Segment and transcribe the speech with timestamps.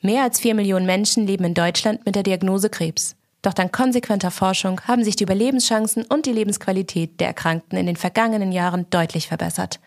[0.00, 3.16] Mehr als vier Millionen Menschen leben in Deutschland mit der Diagnose Krebs.
[3.42, 7.96] Doch dank konsequenter Forschung haben sich die Überlebenschancen und die Lebensqualität der Erkrankten in den
[7.96, 9.80] vergangenen Jahren deutlich verbessert.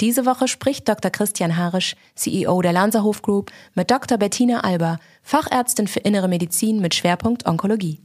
[0.00, 1.12] Diese Woche spricht Dr.
[1.12, 4.18] Christian Harisch, CEO der Lanzerhof Group, mit Dr.
[4.18, 8.00] Bettina Alber, Fachärztin für Innere Medizin mit Schwerpunkt Onkologie.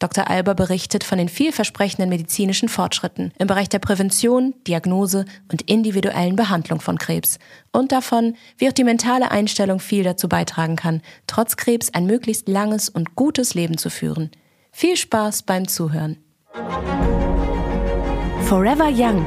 [0.00, 0.28] Dr.
[0.28, 6.80] Alber berichtet von den vielversprechenden medizinischen Fortschritten im Bereich der Prävention, Diagnose und individuellen Behandlung
[6.80, 7.38] von Krebs
[7.70, 12.48] und davon, wie auch die mentale Einstellung viel dazu beitragen kann, trotz Krebs ein möglichst
[12.48, 14.32] langes und gutes Leben zu führen.
[14.72, 16.16] Viel Spaß beim Zuhören.
[18.48, 19.24] Forever Young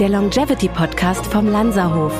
[0.00, 2.14] der Longevity Podcast vom Lanzerhof.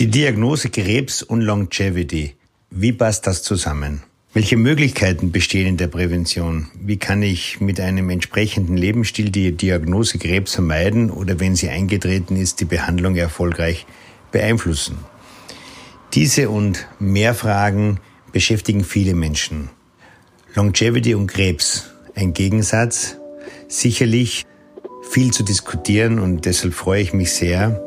[0.00, 2.34] Die Diagnose Krebs und Longevity.
[2.70, 4.00] Wie passt das zusammen?
[4.32, 6.68] Welche Möglichkeiten bestehen in der Prävention?
[6.80, 12.36] Wie kann ich mit einem entsprechenden Lebensstil die Diagnose Krebs vermeiden oder wenn sie eingetreten
[12.36, 13.84] ist, die Behandlung erfolgreich
[14.32, 14.96] beeinflussen?
[16.14, 18.00] Diese und mehr Fragen
[18.32, 19.68] beschäftigen viele Menschen.
[20.54, 23.18] Longevity und Krebs, ein Gegensatz,
[23.68, 24.46] sicherlich
[25.10, 27.84] viel zu diskutieren und deshalb freue ich mich sehr,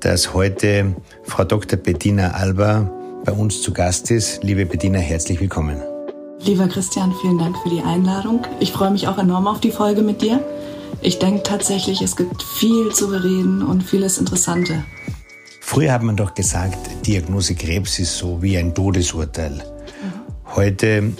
[0.00, 1.78] dass heute Frau Dr.
[1.78, 2.90] Bettina Alba
[3.24, 4.42] bei uns zu Gast ist.
[4.44, 5.82] Liebe Bettina, herzlich willkommen.
[6.40, 8.44] Lieber Christian, vielen Dank für die Einladung.
[8.60, 10.40] Ich freue mich auch enorm auf die Folge mit dir.
[11.00, 14.84] Ich denke tatsächlich, es gibt viel zu bereden und vieles Interessante.
[15.60, 19.52] Früher hat man doch gesagt, Diagnose Krebs ist so wie ein Todesurteil.
[19.52, 20.54] Mhm.
[20.54, 21.12] Heute,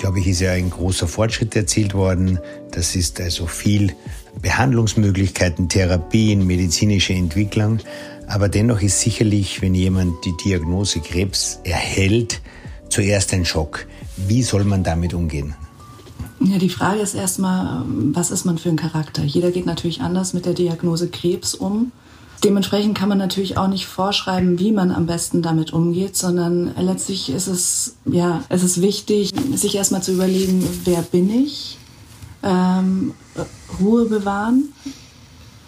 [0.00, 2.38] glaube ich, ist ja ein großer Fortschritt erzielt worden.
[2.72, 3.94] Das ist also viel
[4.40, 7.78] Behandlungsmöglichkeiten, Therapien, medizinische Entwicklung.
[8.26, 12.40] Aber dennoch ist sicherlich, wenn jemand die Diagnose Krebs erhält,
[12.88, 13.86] zuerst ein Schock.
[14.16, 15.54] Wie soll man damit umgehen?
[16.40, 19.22] Ja, die Frage ist erstmal, was ist man für ein Charakter?
[19.22, 21.92] Jeder geht natürlich anders mit der Diagnose Krebs um.
[22.42, 27.30] Dementsprechend kann man natürlich auch nicht vorschreiben, wie man am besten damit umgeht, sondern letztlich
[27.30, 31.78] ist es, ja, es ist wichtig, sich erstmal zu überlegen, wer bin ich,
[32.42, 33.14] ähm,
[33.80, 34.74] Ruhe bewahren,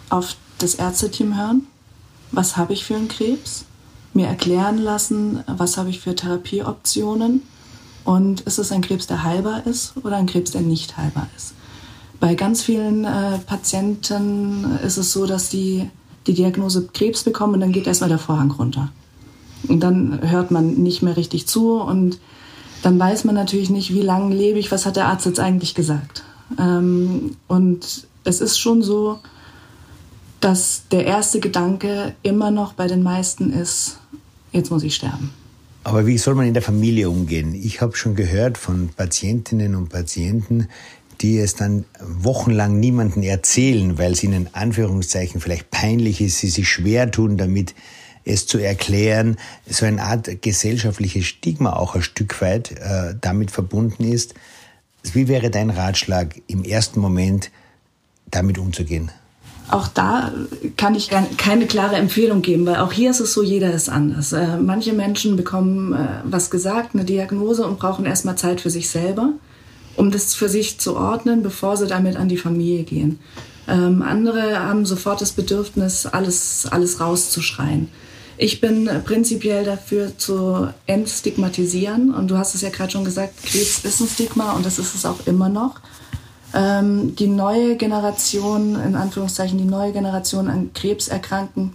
[0.09, 1.65] auf das Ärzteteam hören,
[2.31, 3.65] was habe ich für einen Krebs,
[4.13, 7.43] mir erklären lassen, was habe ich für Therapieoptionen
[8.03, 11.53] und ist es ein Krebs, der heilbar ist oder ein Krebs, der nicht heilbar ist.
[12.19, 15.89] Bei ganz vielen äh, Patienten ist es so, dass die
[16.27, 18.89] die Diagnose Krebs bekommen und dann geht erstmal der Vorhang runter.
[19.67, 22.19] Und dann hört man nicht mehr richtig zu und
[22.83, 25.73] dann weiß man natürlich nicht, wie lange lebe ich, was hat der Arzt jetzt eigentlich
[25.73, 26.23] gesagt.
[26.59, 29.19] Ähm, und es ist schon so,
[30.39, 33.99] dass der erste Gedanke immer noch bei den meisten ist,
[34.51, 35.33] jetzt muss ich sterben.
[35.83, 37.55] Aber wie soll man in der Familie umgehen?
[37.55, 40.67] Ich habe schon gehört von Patientinnen und Patienten,
[41.21, 46.69] die es dann wochenlang niemanden erzählen, weil es ihnen Anführungszeichen vielleicht peinlich ist, sie sich
[46.69, 47.73] schwer tun damit,
[48.25, 54.03] es zu erklären, so eine Art gesellschaftliches Stigma auch ein Stück weit äh, damit verbunden
[54.03, 54.33] ist.
[55.13, 57.49] Wie wäre dein Ratschlag im ersten Moment,
[58.29, 59.11] damit umzugehen?
[59.69, 60.31] Auch da
[60.77, 64.31] kann ich keine klare Empfehlung geben, weil auch hier ist es so, jeder ist anders.
[64.31, 68.89] Äh, manche Menschen bekommen äh, was gesagt, eine Diagnose und brauchen erstmal Zeit für sich
[68.89, 69.33] selber
[69.97, 73.19] um das für sich zu ordnen, bevor sie damit an die Familie gehen.
[73.67, 77.89] Ähm, andere haben sofort das Bedürfnis, alles, alles rauszuschreien.
[78.37, 83.83] Ich bin prinzipiell dafür zu entstigmatisieren und du hast es ja gerade schon gesagt, Krebs
[83.83, 85.81] ist ein Stigma und das ist es auch immer noch.
[86.53, 91.73] Ähm, die neue Generation, in Anführungszeichen die neue Generation an Krebserkrankten,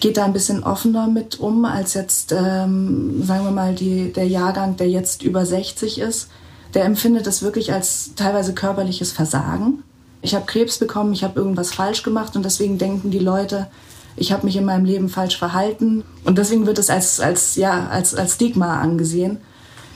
[0.00, 4.28] geht da ein bisschen offener mit um als jetzt, ähm, sagen wir mal, die, der
[4.28, 6.28] Jahrgang, der jetzt über 60 ist
[6.74, 9.82] der empfindet das wirklich als teilweise körperliches Versagen.
[10.20, 13.68] Ich habe Krebs bekommen, ich habe irgendwas falsch gemacht und deswegen denken die Leute,
[14.16, 17.88] ich habe mich in meinem Leben falsch verhalten und deswegen wird es als, als, ja,
[17.88, 19.38] als, als Stigma angesehen.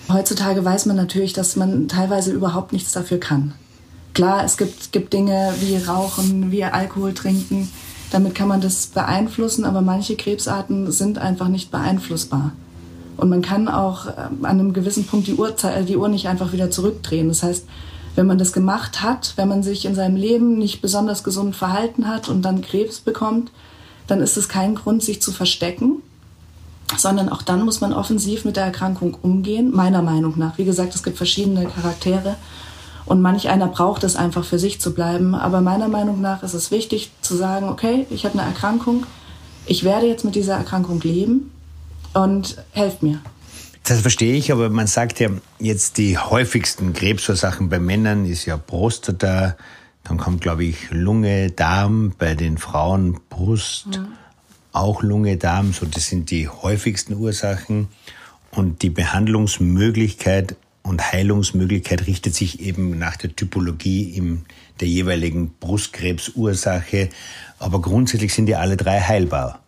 [0.08, 3.54] Heutzutage weiß man natürlich, dass man teilweise überhaupt nichts dafür kann.
[4.14, 7.70] Klar, es gibt, gibt Dinge wie Rauchen, wie Alkohol trinken,
[8.10, 12.52] damit kann man das beeinflussen, aber manche Krebsarten sind einfach nicht beeinflussbar.
[13.16, 16.28] Und man kann auch äh, an einem gewissen Punkt die Uhr, äh, die Uhr nicht
[16.28, 17.28] einfach wieder zurückdrehen.
[17.28, 17.66] Das heißt,
[18.14, 22.06] wenn man das gemacht hat, wenn man sich in seinem Leben nicht besonders gesund verhalten
[22.06, 23.50] hat und dann Krebs bekommt,
[24.06, 26.02] dann ist es kein Grund, sich zu verstecken,
[26.96, 30.58] sondern auch dann muss man offensiv mit der Erkrankung umgehen, meiner Meinung nach.
[30.58, 32.36] Wie gesagt, es gibt verschiedene Charaktere
[33.04, 35.34] und manch einer braucht es einfach für sich zu bleiben.
[35.34, 39.06] Aber meiner Meinung nach ist es wichtig zu sagen, okay, ich habe eine Erkrankung,
[39.66, 41.50] ich werde jetzt mit dieser Erkrankung leben
[42.14, 43.20] und helft mir.
[43.84, 48.56] Das verstehe ich, aber man sagt ja jetzt die häufigsten Krebsursachen bei Männern ist ja
[48.56, 49.56] Prostata,
[50.04, 54.08] dann kommt glaube ich Lunge, Darm, bei den Frauen Brust, mhm.
[54.72, 57.88] auch Lunge, Darm, so das sind die häufigsten Ursachen
[58.52, 64.42] und die Behandlungsmöglichkeit und Heilungsmöglichkeit richtet sich eben nach der Typologie im,
[64.80, 67.08] der jeweiligen Brustkrebsursache,
[67.58, 69.62] aber grundsätzlich sind die alle drei heilbar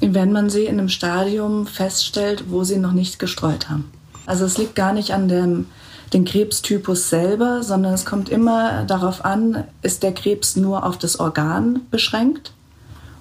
[0.00, 3.90] wenn man sie in einem Stadium feststellt, wo sie noch nicht gestreut haben.
[4.26, 5.66] Also es liegt gar nicht an dem,
[6.12, 11.18] den Krebstypus selber, sondern es kommt immer darauf an, ist der Krebs nur auf das
[11.18, 12.52] Organ beschränkt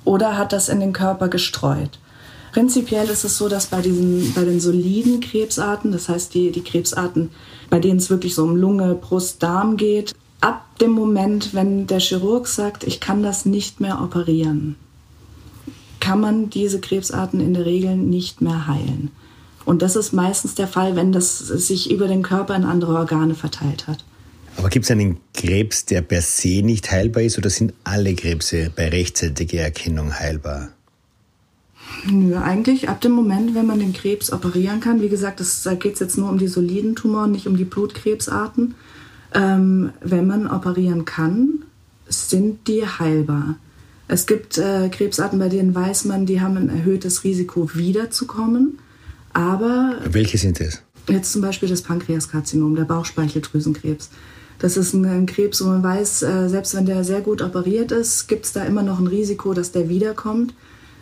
[0.05, 1.99] oder hat das in den Körper gestreut.
[2.51, 6.63] Prinzipiell ist es so, dass bei, diesen, bei den soliden Krebsarten, das heißt die, die
[6.63, 7.29] Krebsarten,
[7.69, 11.99] bei denen es wirklich so um Lunge, Brust, Darm geht, ab dem Moment, wenn der
[11.99, 14.75] Chirurg sagt, ich kann das nicht mehr operieren,
[15.99, 19.11] kann man diese Krebsarten in der Regel nicht mehr heilen.
[19.65, 23.35] Und das ist meistens der Fall, wenn das sich über den Körper in andere Organe
[23.35, 24.05] verteilt hat.
[24.55, 28.71] Aber gibt es einen Krebs, der per se nicht heilbar ist oder sind alle Krebse
[28.75, 30.69] bei rechtzeitiger Erkennung heilbar?
[32.05, 35.01] Nö, eigentlich ab dem Moment, wenn man den Krebs operieren kann.
[35.01, 38.75] Wie gesagt, da geht es jetzt nur um die soliden Tumoren, nicht um die Blutkrebsarten.
[39.33, 41.63] Ähm, wenn man operieren kann,
[42.07, 43.55] sind die heilbar.
[44.07, 48.79] Es gibt äh, Krebsarten, bei denen weiß man, die haben ein erhöhtes Risiko wiederzukommen.
[49.33, 49.97] Aber.
[50.09, 50.81] Welche sind es?
[51.09, 54.09] Jetzt zum Beispiel das Pankreaskarzinom, der Bauchspeicheldrüsenkrebs.
[54.59, 57.91] Das ist ein, ein Krebs, wo man weiß, äh, selbst wenn der sehr gut operiert
[57.91, 60.53] ist, gibt es da immer noch ein Risiko, dass der wiederkommt.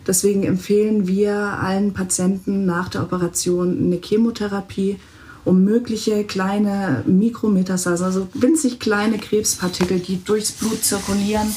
[0.06, 4.98] Deswegen empfehlen wir allen Patienten nach der Operation eine Chemotherapie,
[5.44, 11.48] um mögliche kleine Mikrometastasen, also winzig kleine Krebspartikel, die durchs Blut zirkulieren,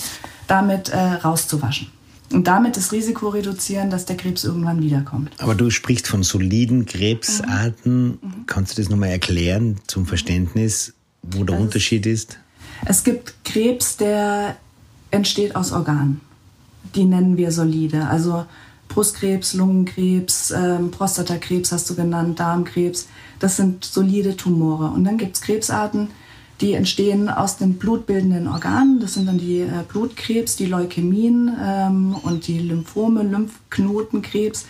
[0.47, 1.87] damit äh, rauszuwaschen.
[2.31, 5.31] Und damit das Risiko reduzieren, dass der Krebs irgendwann wiederkommt.
[5.39, 8.03] Aber du sprichst von soliden Krebsarten.
[8.03, 8.19] Mhm.
[8.21, 8.45] Mhm.
[8.45, 10.93] Kannst du das nochmal erklären zum Verständnis,
[11.23, 12.37] wo der also Unterschied ist?
[12.85, 14.57] Es gibt Krebs, der
[15.09, 16.21] entsteht aus Organen.
[16.95, 18.07] Die nennen wir solide.
[18.07, 18.45] Also
[18.89, 23.07] Brustkrebs, Lungenkrebs, ähm, Prostatakrebs hast du genannt, Darmkrebs.
[23.39, 24.91] Das sind solide Tumore.
[24.91, 26.09] Und dann gibt es Krebsarten,
[26.59, 28.99] die entstehen aus den blutbildenden Organen.
[28.99, 34.65] Das sind dann die äh, Blutkrebs, die Leukämien ähm, und die Lymphome, Lymphknotenkrebs.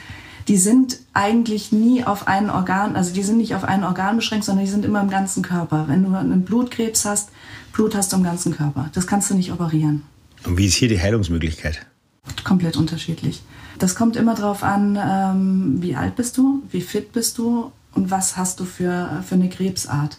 [0.47, 4.45] Die sind eigentlich nie auf ein Organ, also die sind nicht auf ein Organ beschränkt,
[4.45, 5.85] sondern die sind immer im ganzen Körper.
[5.87, 7.29] Wenn du einen Blutkrebs hast,
[7.71, 8.89] Blut hast du im ganzen Körper.
[8.93, 10.03] Das kannst du nicht operieren.
[10.45, 11.85] Und wie ist hier die Heilungsmöglichkeit?
[12.43, 13.41] Komplett unterschiedlich.
[13.77, 18.11] Das kommt immer darauf an, ähm, wie alt bist du, wie fit bist du und
[18.11, 20.17] was hast du für, für eine Krebsart.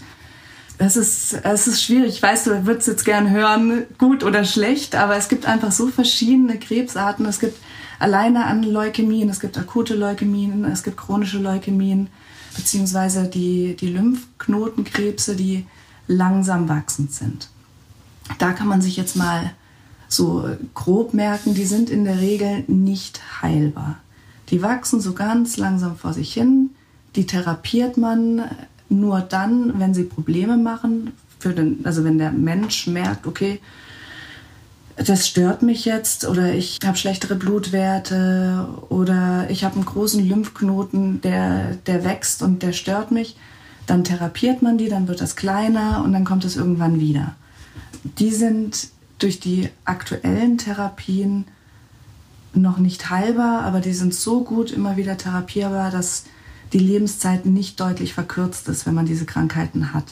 [0.78, 2.14] Es ist, es ist schwierig.
[2.14, 5.88] Ich weiß, du würdest jetzt gern hören, gut oder schlecht, aber es gibt einfach so
[5.88, 7.26] verschiedene Krebsarten.
[7.26, 7.58] Es gibt
[7.98, 12.08] alleine an Leukämien, es gibt akute Leukämien, es gibt chronische Leukämien,
[12.56, 15.66] beziehungsweise die, die Lymphknotenkrebse, die
[16.06, 17.48] langsam wachsend sind.
[18.38, 19.52] Da kann man sich jetzt mal
[20.10, 24.00] so grob merken, die sind in der Regel nicht heilbar.
[24.50, 26.70] Die wachsen so ganz langsam vor sich hin,
[27.14, 28.42] die therapiert man
[28.88, 31.12] nur dann, wenn sie Probleme machen,
[31.44, 33.60] den, also wenn der Mensch merkt, okay,
[34.96, 41.20] das stört mich jetzt oder ich habe schlechtere Blutwerte oder ich habe einen großen Lymphknoten,
[41.22, 43.36] der, der wächst und der stört mich,
[43.86, 47.34] dann therapiert man die, dann wird das kleiner und dann kommt es irgendwann wieder.
[48.18, 48.88] Die sind
[49.22, 51.44] durch die aktuellen Therapien
[52.52, 56.24] noch nicht heilbar, aber die sind so gut immer wieder therapierbar, dass
[56.72, 60.04] die Lebenszeit nicht deutlich verkürzt ist, wenn man diese Krankheiten hat.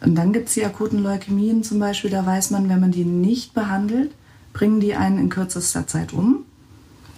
[0.00, 3.04] Und dann gibt es die akuten Leukämien zum Beispiel, da weiß man, wenn man die
[3.04, 4.12] nicht behandelt,
[4.52, 6.44] bringen die einen in kürzester Zeit um.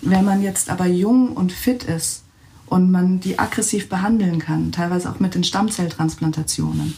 [0.03, 2.25] Wenn man jetzt aber jung und fit ist
[2.67, 6.95] und man die aggressiv behandeln kann, teilweise auch mit den Stammzelltransplantationen,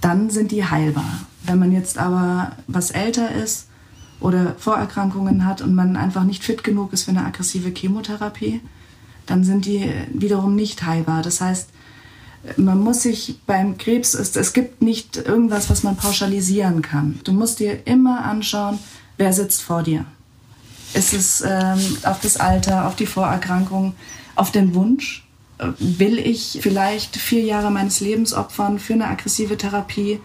[0.00, 1.20] dann sind die heilbar.
[1.44, 3.69] Wenn man jetzt aber was älter ist
[4.20, 8.60] oder Vorerkrankungen hat und man einfach nicht fit genug ist für eine aggressive Chemotherapie,
[9.26, 11.22] dann sind die wiederum nicht heilbar.
[11.22, 11.70] Das heißt,
[12.56, 17.20] man muss sich beim Krebs, es, es gibt nicht irgendwas, was man pauschalisieren kann.
[17.24, 18.78] Du musst dir immer anschauen,
[19.16, 20.04] wer sitzt vor dir.
[20.94, 23.94] Ist es ähm, auf das Alter, auf die Vorerkrankung,
[24.34, 25.26] auf den Wunsch?
[25.78, 30.20] Will ich vielleicht vier Jahre meines Lebens opfern für eine aggressive Therapie,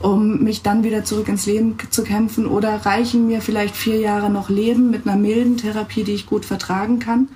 [0.00, 2.46] um mich dann wieder zurück ins Leben zu kämpfen?
[2.46, 6.44] Oder reichen mir vielleicht vier Jahre noch Leben mit einer milden Therapie, die ich gut
[6.44, 7.28] vertragen kann?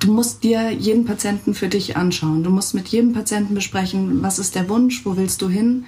[0.00, 2.42] du musst dir jeden Patienten für dich anschauen.
[2.42, 5.84] Du musst mit jedem Patienten besprechen, was ist der Wunsch, wo willst du hin.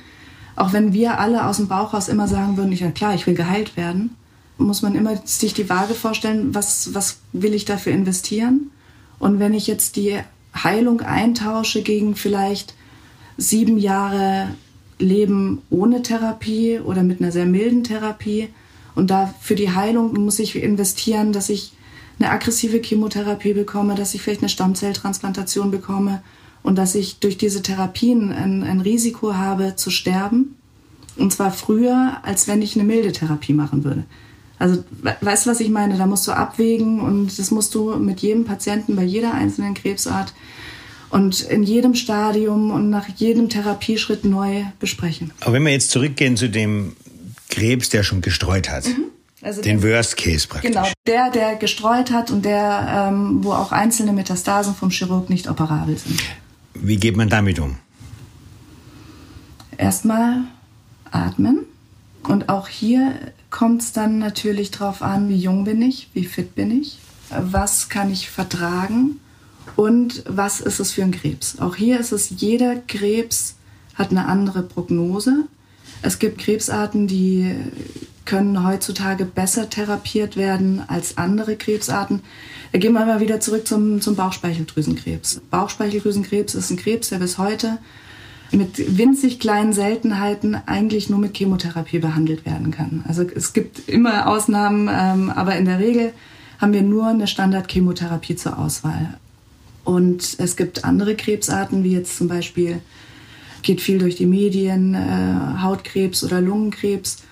[0.56, 3.76] Auch wenn wir alle aus dem Bauchhaus immer sagen würden, ja klar, ich will geheilt
[3.76, 4.16] werden,
[4.56, 8.70] muss man immer sich die Waage vorstellen, was, was will ich dafür investieren.
[9.20, 10.18] Und wenn ich jetzt die
[10.54, 12.74] Heilung eintausche gegen vielleicht
[13.36, 14.48] sieben Jahre
[14.98, 18.48] Leben ohne Therapie oder mit einer sehr milden Therapie.
[18.94, 21.72] Und da für die Heilung muss ich investieren, dass ich
[22.18, 26.22] eine aggressive Chemotherapie bekomme, dass ich vielleicht eine Stammzelltransplantation bekomme
[26.62, 30.56] und dass ich durch diese Therapien ein, ein Risiko habe zu sterben.
[31.16, 34.04] Und zwar früher, als wenn ich eine milde Therapie machen würde.
[34.58, 34.82] Also
[35.20, 35.96] weißt du, was ich meine?
[35.96, 40.32] Da musst du abwägen und das musst du mit jedem Patienten bei jeder einzelnen Krebsart
[41.10, 45.32] und in jedem Stadium und nach jedem Therapieschritt neu besprechen.
[45.40, 46.96] Aber wenn wir jetzt zurückgehen zu dem
[47.48, 49.04] Krebs, der schon gestreut hat, mhm.
[49.42, 50.70] also den der, Worst Case praktisch.
[50.70, 55.48] Genau, der, der gestreut hat und der, ähm, wo auch einzelne Metastasen vom Chirurg nicht
[55.48, 56.20] operabel sind.
[56.74, 57.76] Wie geht man damit um?
[59.76, 60.44] Erstmal
[61.10, 61.64] atmen.
[62.22, 63.14] Und auch hier
[63.48, 66.98] kommt es dann natürlich darauf an, wie jung bin ich, wie fit bin ich,
[67.30, 69.20] was kann ich vertragen
[69.76, 71.58] und was ist es für ein Krebs.
[71.58, 73.56] Auch hier ist es, jeder Krebs
[73.94, 75.44] hat eine andere Prognose.
[76.02, 77.54] Es gibt Krebsarten, die
[78.24, 82.20] können heutzutage besser therapiert werden als andere Krebsarten.
[82.72, 85.40] Da gehen wir mal wieder zurück zum, zum Bauchspeicheldrüsenkrebs.
[85.50, 87.78] Bauchspeicheldrüsenkrebs ist ein Krebs, der bis heute
[88.52, 93.04] mit winzig kleinen Seltenheiten eigentlich nur mit Chemotherapie behandelt werden kann.
[93.08, 96.12] Also es gibt immer Ausnahmen, ähm, aber in der Regel
[96.58, 99.18] haben wir nur eine Standardchemotherapie zur Auswahl.
[99.88, 102.82] Und es gibt andere Krebsarten, wie jetzt zum Beispiel,
[103.62, 107.22] geht viel durch die Medien, äh, Hautkrebs oder Lungenkrebs,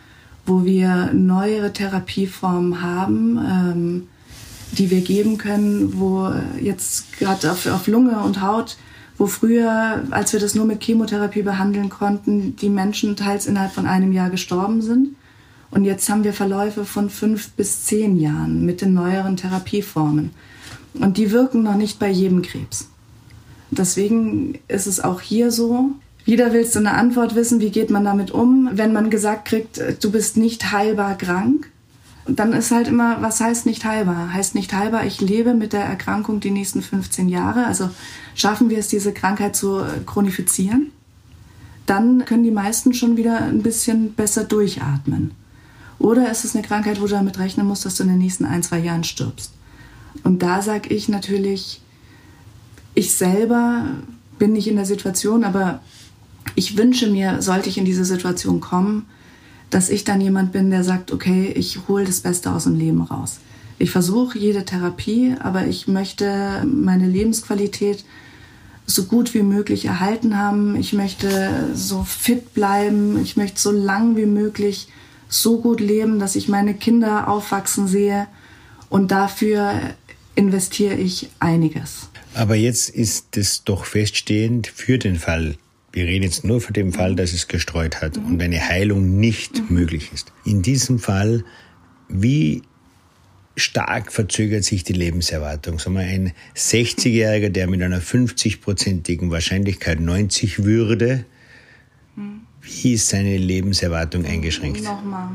[0.46, 4.08] wo wir neuere Therapieformen haben, ähm,
[4.72, 8.78] die wir geben können, wo jetzt gerade auf, auf Lunge und Haut
[9.18, 13.86] wo früher, als wir das nur mit Chemotherapie behandeln konnten, die Menschen teils innerhalb von
[13.86, 15.16] einem Jahr gestorben sind.
[15.70, 20.32] Und jetzt haben wir Verläufe von fünf bis zehn Jahren mit den neueren Therapieformen.
[21.00, 22.88] Und die wirken noch nicht bei jedem Krebs.
[23.70, 25.90] Deswegen ist es auch hier so,
[26.24, 29.80] wieder willst du eine Antwort wissen, wie geht man damit um, wenn man gesagt kriegt,
[30.00, 31.70] du bist nicht heilbar krank
[32.28, 34.32] dann ist halt immer, was heißt nicht heilbar?
[34.32, 37.66] Heißt nicht heilbar, ich lebe mit der Erkrankung die nächsten 15 Jahre.
[37.66, 37.90] Also
[38.34, 40.90] schaffen wir es, diese Krankheit zu chronifizieren?
[41.86, 45.32] Dann können die meisten schon wieder ein bisschen besser durchatmen.
[45.98, 48.44] Oder ist es eine Krankheit, wo du damit rechnen musst, dass du in den nächsten
[48.44, 49.52] ein, zwei Jahren stirbst?
[50.24, 51.80] Und da sage ich natürlich,
[52.94, 53.86] ich selber
[54.38, 55.80] bin nicht in der Situation, aber
[56.54, 59.06] ich wünsche mir, sollte ich in diese Situation kommen,
[59.70, 63.02] dass ich dann jemand bin, der sagt, okay, ich hole das Beste aus dem Leben
[63.02, 63.40] raus.
[63.78, 68.04] Ich versuche jede Therapie, aber ich möchte meine Lebensqualität
[68.86, 70.76] so gut wie möglich erhalten haben.
[70.76, 73.20] Ich möchte so fit bleiben.
[73.20, 74.88] Ich möchte so lang wie möglich
[75.28, 78.28] so gut leben, dass ich meine Kinder aufwachsen sehe.
[78.88, 79.72] Und dafür
[80.36, 82.08] investiere ich einiges.
[82.34, 85.56] Aber jetzt ist es doch feststehend für den Fall,
[85.92, 88.26] wir reden jetzt nur von dem Fall, dass es gestreut hat mhm.
[88.26, 89.76] und eine Heilung nicht mhm.
[89.76, 90.30] möglich ist.
[90.44, 91.42] In diesem Fall,
[92.08, 92.62] wie
[93.56, 95.78] stark verzögert sich die Lebenserwartung?
[95.78, 101.24] Sagen wir, ein 60-Jähriger, der mit einer 50-prozentigen Wahrscheinlichkeit 90 würde,
[102.14, 102.42] mhm.
[102.66, 104.82] Wie ist seine Lebenserwartung eingeschränkt?
[104.82, 105.30] Nochmal.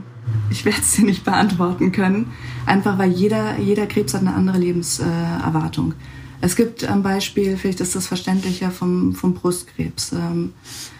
[0.49, 2.31] Ich werde es dir nicht beantworten können,
[2.65, 5.93] einfach weil jeder, jeder Krebs hat eine andere Lebenserwartung.
[6.41, 10.11] Es gibt ein Beispiel, vielleicht ist das verständlicher, vom, vom Brustkrebs.
[10.11, 10.53] Ähm,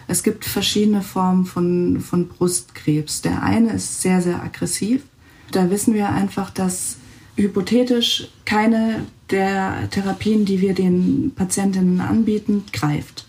[0.06, 3.22] es gibt verschiedene Formen von, von Brustkrebs.
[3.22, 5.02] Der eine ist sehr, sehr aggressiv.
[5.50, 6.96] Da wissen wir einfach, dass
[7.36, 13.26] hypothetisch keine der Therapien, die wir den Patientinnen anbieten, greift.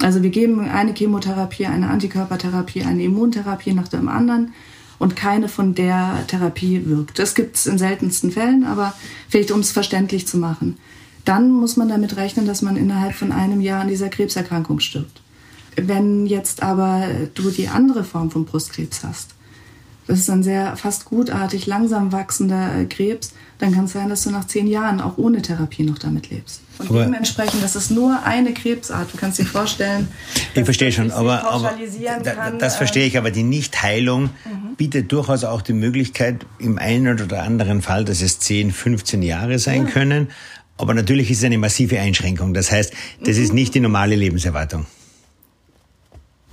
[0.00, 4.54] Also wir geben eine Chemotherapie, eine Antikörpertherapie, eine Immuntherapie nach dem anderen
[4.98, 7.18] und keine von der Therapie wirkt.
[7.18, 8.94] Das gibt es in seltensten Fällen, aber
[9.28, 10.76] vielleicht um es verständlich zu machen
[11.24, 15.20] dann muss man damit rechnen, dass man innerhalb von einem Jahr an dieser Krebserkrankung stirbt.
[15.76, 19.34] Wenn jetzt aber du die andere Form von Brustkrebs hast,
[20.06, 24.30] das ist ein sehr fast gutartig langsam wachsender Krebs, dann kann es sein, dass du
[24.30, 26.62] nach zehn Jahren auch ohne Therapie noch damit lebst.
[26.80, 29.12] Und aber dementsprechend, das ist nur eine Krebsart.
[29.12, 30.08] Du kannst dir vorstellen.
[30.54, 31.74] Ich verstehe schon, aber, aber
[32.24, 33.18] kann, das verstehe ich.
[33.18, 34.76] Aber die Nichtheilung mhm.
[34.76, 39.58] bietet durchaus auch die Möglichkeit, im einen oder anderen Fall, dass es 10, 15 Jahre
[39.58, 39.90] sein ja.
[39.90, 40.28] können.
[40.78, 42.54] Aber natürlich ist es eine massive Einschränkung.
[42.54, 44.86] Das heißt, das ist nicht die normale Lebenserwartung.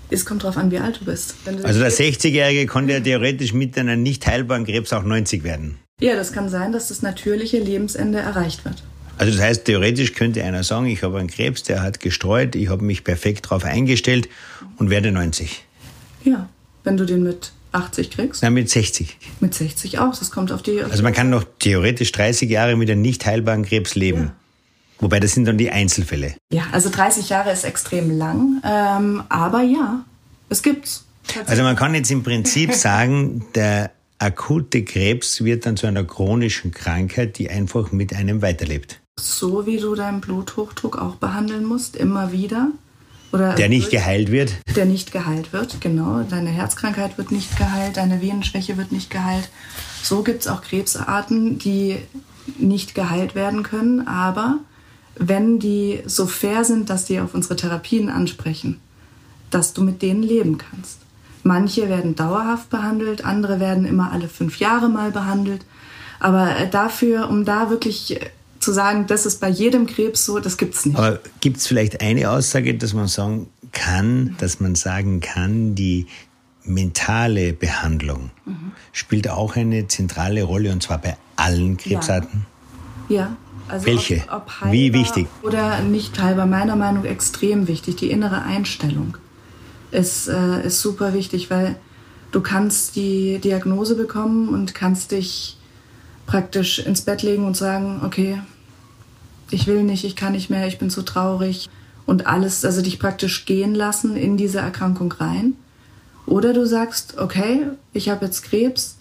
[0.10, 1.36] Es kommt darauf an, wie alt du bist.
[1.46, 5.78] Du also der 60-Jährige konnte ja theoretisch mit einer nicht heilbaren Krebs auch 90 werden.
[6.00, 8.84] Ja, das kann sein, dass das natürliche Lebensende erreicht wird.
[9.18, 12.70] Also das heißt, theoretisch könnte einer sagen, ich habe einen Krebs, der hat gestreut, ich
[12.70, 14.30] habe mich perfekt darauf eingestellt
[14.78, 15.64] und werde 90.
[16.24, 16.50] Ja,
[16.84, 18.44] wenn du den mit 80 kriegst?
[18.44, 19.18] Nein, mit 60.
[19.40, 20.18] Mit 60 auch.
[20.18, 20.82] Das kommt auf die.
[20.82, 24.32] Also man kann noch theoretisch 30 Jahre mit einem nicht heilbaren Krebs leben.
[25.00, 26.36] Wobei das sind dann die Einzelfälle.
[26.52, 30.04] Ja, also 30 Jahre ist extrem lang, ähm, aber ja,
[30.50, 31.06] es gibt's.
[31.46, 36.72] Also man kann jetzt im Prinzip sagen, der akute Krebs wird dann zu einer chronischen
[36.72, 39.00] Krankheit, die einfach mit einem weiterlebt.
[39.20, 42.70] So wie du deinen Bluthochdruck auch behandeln musst, immer wieder.
[43.32, 44.54] Oder der nicht geheilt wird?
[44.76, 46.24] Der nicht geheilt wird, genau.
[46.24, 49.50] Deine Herzkrankheit wird nicht geheilt, deine Venenschwäche wird nicht geheilt.
[50.02, 51.98] So gibt es auch Krebsarten, die
[52.58, 54.60] nicht geheilt werden können, aber
[55.16, 58.80] wenn die so fair sind, dass die auf unsere Therapien ansprechen,
[59.50, 61.00] dass du mit denen leben kannst.
[61.44, 65.66] Manche werden dauerhaft behandelt, andere werden immer alle fünf Jahre mal behandelt.
[66.20, 68.20] Aber dafür, um da wirklich
[68.68, 70.98] zu sagen, das ist bei jedem Krebs so, das gibt es nicht.
[70.98, 76.08] Aber gibt es vielleicht eine Aussage, dass man sagen kann, dass man sagen kann, die
[76.66, 78.74] mentale Behandlung mhm.
[78.92, 82.46] spielt auch eine zentrale Rolle und zwar bei allen Krebsarten?
[83.08, 83.16] Ja.
[83.16, 83.38] ja.
[83.70, 84.24] Also Welche?
[84.30, 85.28] Ob, ob Wie wichtig?
[85.44, 87.96] Oder nicht halber, meiner Meinung nach extrem wichtig.
[87.96, 89.16] Die innere Einstellung
[89.92, 91.78] ist, äh, ist super wichtig, weil
[92.34, 95.58] du kannst die Diagnose bekommen und kannst dich
[96.26, 98.42] praktisch ins Bett legen und sagen, okay,
[99.52, 101.70] ich will nicht, ich kann nicht mehr, ich bin zu traurig
[102.06, 105.54] und alles, also dich praktisch gehen lassen in diese Erkrankung rein.
[106.26, 108.98] Oder du sagst, okay, ich habe jetzt Krebs,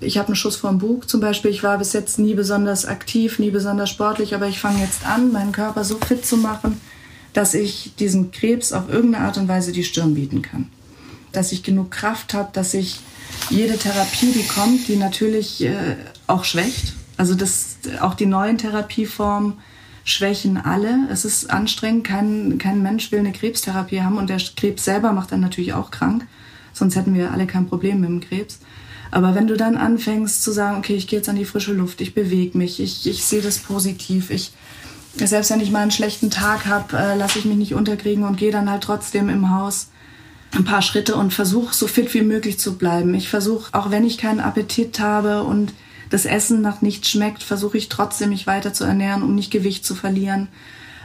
[0.00, 1.50] ich habe einen Schuss vom Bug zum Beispiel.
[1.50, 5.32] Ich war bis jetzt nie besonders aktiv, nie besonders sportlich, aber ich fange jetzt an,
[5.32, 6.80] meinen Körper so fit zu machen,
[7.32, 10.68] dass ich diesem Krebs auf irgendeine Art und Weise die Stirn bieten kann.
[11.32, 13.00] Dass ich genug Kraft habe, dass ich
[13.50, 16.92] jede Therapie, die kommt, die natürlich äh, auch schwächt.
[17.16, 19.54] Also das, auch die neuen Therapieformen
[20.04, 21.08] schwächen alle.
[21.10, 22.04] Es ist anstrengend.
[22.04, 25.90] Kein, kein Mensch will eine Krebstherapie haben und der Krebs selber macht dann natürlich auch
[25.90, 26.26] krank.
[26.72, 28.60] Sonst hätten wir alle kein Problem mit dem Krebs.
[29.10, 32.00] Aber wenn du dann anfängst zu sagen, okay, ich gehe jetzt an die frische Luft,
[32.00, 34.52] ich bewege mich, ich, ich sehe das positiv, ich,
[35.14, 38.36] selbst wenn ich mal einen schlechten Tag habe, äh, lasse ich mich nicht unterkriegen und
[38.36, 39.88] gehe dann halt trotzdem im Haus
[40.52, 43.14] ein paar Schritte und versuche so fit wie möglich zu bleiben.
[43.14, 45.72] Ich versuche, auch wenn ich keinen Appetit habe und
[46.14, 49.84] das Essen nach nichts schmeckt, versuche ich trotzdem mich weiter zu ernähren, um nicht Gewicht
[49.84, 50.48] zu verlieren.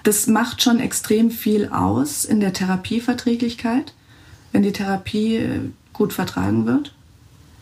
[0.04, 3.94] Das macht schon extrem viel aus in der Therapieverträglichkeit,
[4.52, 5.60] wenn die Therapie äh,
[5.94, 6.94] gut vertragen wird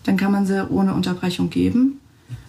[0.08, 2.00] dann kann man sie ohne Unterbrechung geben.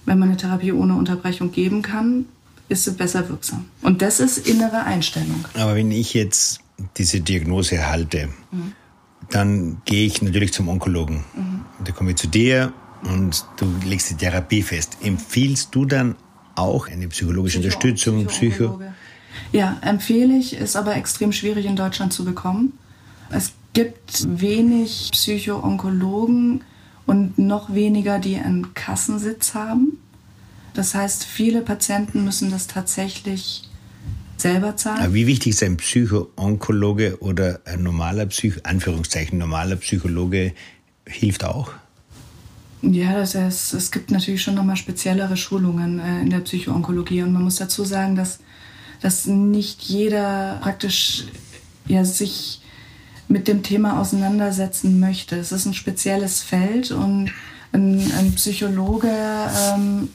[0.07, 2.27] Wenn man eine Therapie ohne Unterbrechung geben kann,
[2.69, 3.67] ist sie besser wirksam.
[3.83, 5.45] Und das ist innere Einstellung.
[5.55, 6.61] Aber wenn ich jetzt
[6.97, 8.73] diese Diagnose erhalte, mhm.
[9.31, 11.25] dann gehe ich natürlich zum Onkologen.
[11.35, 11.65] Mhm.
[11.85, 14.99] Da komme ich zu dir und du legst die Therapie fest.
[15.03, 16.17] Empfiehlst du dann
[16.55, 18.81] auch eine psychologische Psycho Unterstützung, Psycho?
[19.53, 22.79] Ja, empfehle ich, ist aber extrem schwierig in Deutschland zu bekommen.
[23.31, 26.63] Es gibt wenig Psycho-Onkologen,
[27.09, 29.99] und noch weniger, die einen Kassensitz haben.
[30.75, 33.69] Das heißt, viele Patienten müssen das tatsächlich
[34.37, 35.01] selber zahlen.
[35.01, 40.53] Aber wie wichtig ist ein Psycho-Onkologe oder ein normaler Psycho, Anführungszeichen, normaler Psychologe
[41.07, 41.73] hilft auch?
[42.83, 47.33] Ja, das heißt, es gibt natürlich schon nochmal speziellere Schulungen äh, in der Psycho-Onkologie und
[47.33, 48.39] man muss dazu sagen, dass,
[49.01, 51.25] dass nicht jeder praktisch
[51.87, 52.61] ja, sich
[53.27, 55.37] mit dem Thema auseinandersetzen möchte.
[55.37, 57.33] Es ist ein spezielles Feld und
[57.73, 60.09] ein, ein Psychologe ähm,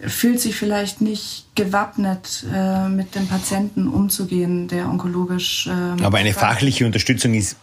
[0.00, 5.68] fühlt sich vielleicht nicht gewappnet, äh, mit dem Patienten umzugehen, der onkologisch.
[5.70, 7.56] Ähm, Aber eine fachliche Unterstützung ist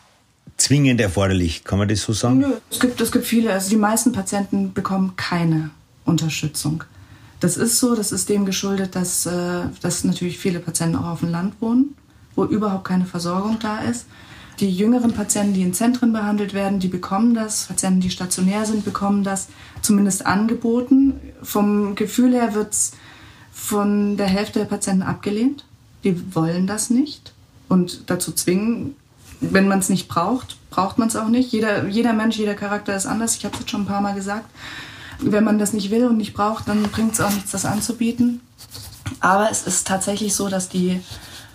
[0.63, 2.39] zwingend erforderlich, kann man das so sagen?
[2.39, 5.71] Nö, es gibt, es gibt viele, also die meisten Patienten bekommen keine
[6.05, 6.83] Unterstützung.
[7.39, 11.19] Das ist so, das ist dem geschuldet, dass, äh, dass natürlich viele Patienten auch auf
[11.19, 11.95] dem Land wohnen
[12.35, 14.05] wo überhaupt keine Versorgung da ist.
[14.59, 17.65] Die jüngeren Patienten, die in Zentren behandelt werden, die bekommen das.
[17.65, 19.47] Patienten, die stationär sind, bekommen das
[19.81, 21.19] zumindest angeboten.
[21.41, 22.91] Vom Gefühl her wird es
[23.51, 25.65] von der Hälfte der Patienten abgelehnt.
[26.03, 27.33] Die wollen das nicht.
[27.67, 28.95] Und dazu zwingen,
[29.51, 31.51] wenn man es nicht braucht, braucht man es auch nicht.
[31.51, 33.35] Jeder, jeder Mensch, jeder Charakter ist anders.
[33.35, 34.49] Ich habe es jetzt schon ein paar Mal gesagt.
[35.19, 38.41] Wenn man das nicht will und nicht braucht, dann bringt es auch nichts, das anzubieten.
[39.19, 41.01] Aber es ist tatsächlich so, dass die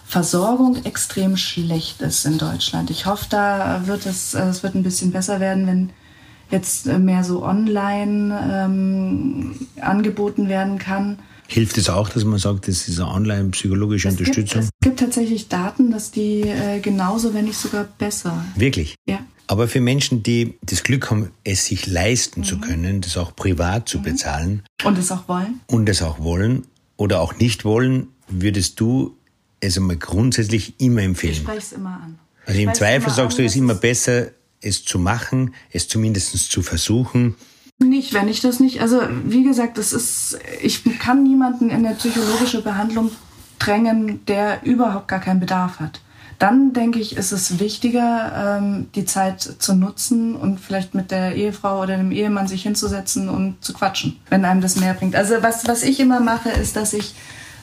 [0.06, 2.90] Versorgung extrem schlecht ist in Deutschland.
[2.90, 5.90] Ich hoffe, da wird es, äh, es wird ein bisschen besser werden, wenn
[6.50, 11.18] jetzt mehr so online ähm, angeboten werden kann.
[11.50, 14.60] Hilft es auch, dass man sagt, das ist eine online-psychologische Unterstützung?
[14.60, 18.44] Gibt, es gibt tatsächlich Daten, dass die äh, genauso, wenn nicht sogar besser.
[18.54, 18.96] Wirklich?
[19.08, 19.20] Ja.
[19.46, 22.44] Aber für Menschen, die das Glück haben, es sich leisten mhm.
[22.44, 24.02] zu können, das auch privat zu mhm.
[24.02, 24.62] bezahlen.
[24.84, 25.60] Und es auch wollen.
[25.66, 26.66] Und es auch wollen
[26.98, 29.16] oder auch nicht wollen, würdest du
[29.60, 31.32] es einmal grundsätzlich immer empfehlen.
[31.32, 32.18] Ich spreche es immer an.
[32.44, 34.28] Also im Zweifel sagst du, es ist immer besser,
[34.60, 37.36] es zu machen, es zumindest zu versuchen.
[37.80, 41.92] Nicht, wenn ich das nicht, also wie gesagt, das ist, ich kann niemanden in der
[41.92, 43.12] psychologischen Behandlung
[43.60, 46.00] drängen, der überhaupt gar keinen Bedarf hat.
[46.40, 51.34] Dann denke ich, ist es wichtiger, ähm, die Zeit zu nutzen und vielleicht mit der
[51.34, 55.16] Ehefrau oder dem Ehemann sich hinzusetzen und zu quatschen, wenn einem das mehr bringt.
[55.16, 57.14] Also was, was ich immer mache, ist, dass ich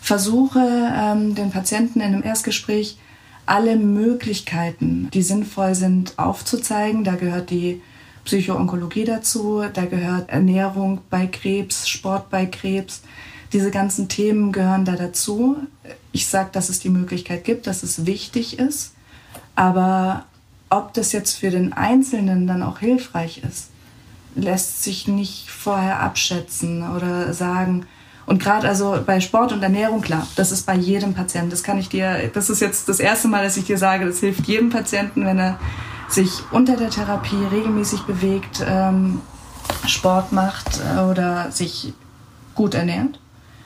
[0.01, 2.97] versuche, ähm, den Patienten in einem Erstgespräch
[3.45, 7.03] alle Möglichkeiten, die sinnvoll sind, aufzuzeigen.
[7.03, 7.81] Da gehört die
[8.25, 13.01] Psychoonkologie dazu, da gehört Ernährung bei Krebs, Sport bei Krebs.
[13.53, 15.57] Diese ganzen Themen gehören da dazu.
[16.11, 18.93] Ich sage, dass es die Möglichkeit gibt, dass es wichtig ist.
[19.55, 20.25] Aber
[20.69, 23.69] ob das jetzt für den Einzelnen dann auch hilfreich ist,
[24.35, 27.85] lässt sich nicht vorher abschätzen oder sagen.
[28.25, 31.51] Und gerade also bei Sport und Ernährung, klar, das ist bei jedem Patienten.
[31.51, 34.19] Das kann ich dir, das ist jetzt das erste Mal, dass ich dir sage, das
[34.19, 35.59] hilft jedem Patienten, wenn er
[36.09, 39.21] sich unter der Therapie regelmäßig bewegt, ähm,
[39.87, 41.93] Sport macht äh, oder sich
[42.53, 43.19] gut ernährt.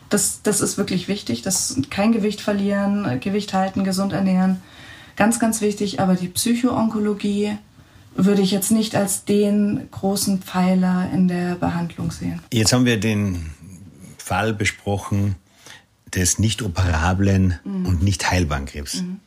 [0.09, 1.41] Das, das ist wirklich wichtig.
[1.41, 4.61] Das kein Gewicht verlieren, Gewicht halten, gesund ernähren.
[5.15, 5.99] Ganz, ganz wichtig.
[5.99, 7.57] Aber die Psychoonkologie
[8.15, 12.41] würde ich jetzt nicht als den großen Pfeiler in der Behandlung sehen.
[12.51, 13.51] Jetzt haben wir den
[14.17, 15.35] Fall besprochen
[16.13, 17.85] des nicht operablen mhm.
[17.85, 19.01] und nicht heilbaren Krebs.
[19.01, 19.19] Mhm.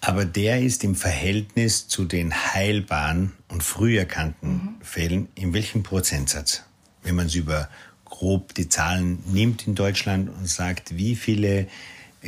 [0.00, 4.74] Aber der ist im Verhältnis zu den heilbaren und früh erkannten mhm.
[4.82, 6.62] Fällen in welchem Prozentsatz?
[7.02, 7.68] Wenn man es über
[8.04, 11.68] grob die Zahlen nimmt in Deutschland und sagt, wie viele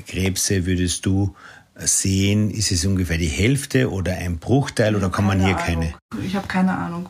[0.06, 1.34] Krebse würdest du
[1.76, 2.50] sehen?
[2.50, 5.64] Ist es ungefähr die Hälfte oder ein Bruchteil oder kann man hier Ahnung.
[5.64, 5.94] keine?
[6.24, 7.08] Ich habe keine Ahnung.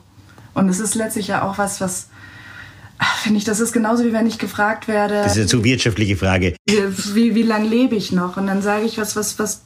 [0.55, 2.09] Und es ist letztlich ja auch was, was
[3.22, 5.14] finde ich, das ist genauso wie wenn ich gefragt werde.
[5.14, 6.55] Das ist eine zu wirtschaftliche Frage.
[6.66, 8.37] Wie, wie, wie lange lebe ich noch?
[8.37, 9.62] Und dann sage ich was, was, was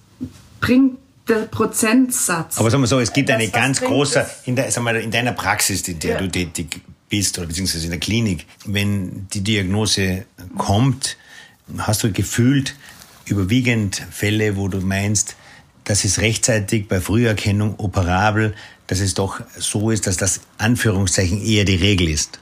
[0.61, 2.59] bringt der Prozentsatz.
[2.59, 5.87] Aber sagen wir so, es gibt eine ganz große, in, der, wir, in deiner Praxis,
[5.88, 6.19] in der ja.
[6.21, 11.16] du tätig bist, oder beziehungsweise in der Klinik, wenn die Diagnose kommt,
[11.79, 12.75] hast du gefühlt
[13.25, 15.37] überwiegend Fälle, wo du meinst,
[15.85, 18.55] das ist rechtzeitig bei Früherkennung operabel,
[18.87, 22.40] dass es doch so ist, dass das Anführungszeichen eher die Regel ist.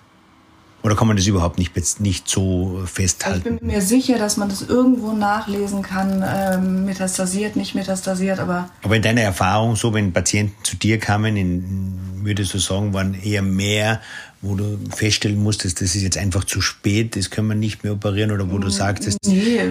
[0.85, 3.55] Oder kann man das überhaupt nicht, nicht so festhalten?
[3.55, 8.69] Ich bin mir sicher, dass man das irgendwo nachlesen kann, ähm, metastasiert, nicht metastasiert, aber...
[8.83, 13.15] Aber in deiner Erfahrung, so wenn Patienten zu dir kamen, in, würdest du sagen, waren
[13.15, 14.03] eher mehr,
[14.43, 17.95] wo du feststellen musstest, das ist jetzt einfach zu spät, das können wir nicht mehr
[17.95, 19.17] operieren, oder wo du sagtest...
[19.25, 19.63] Nee,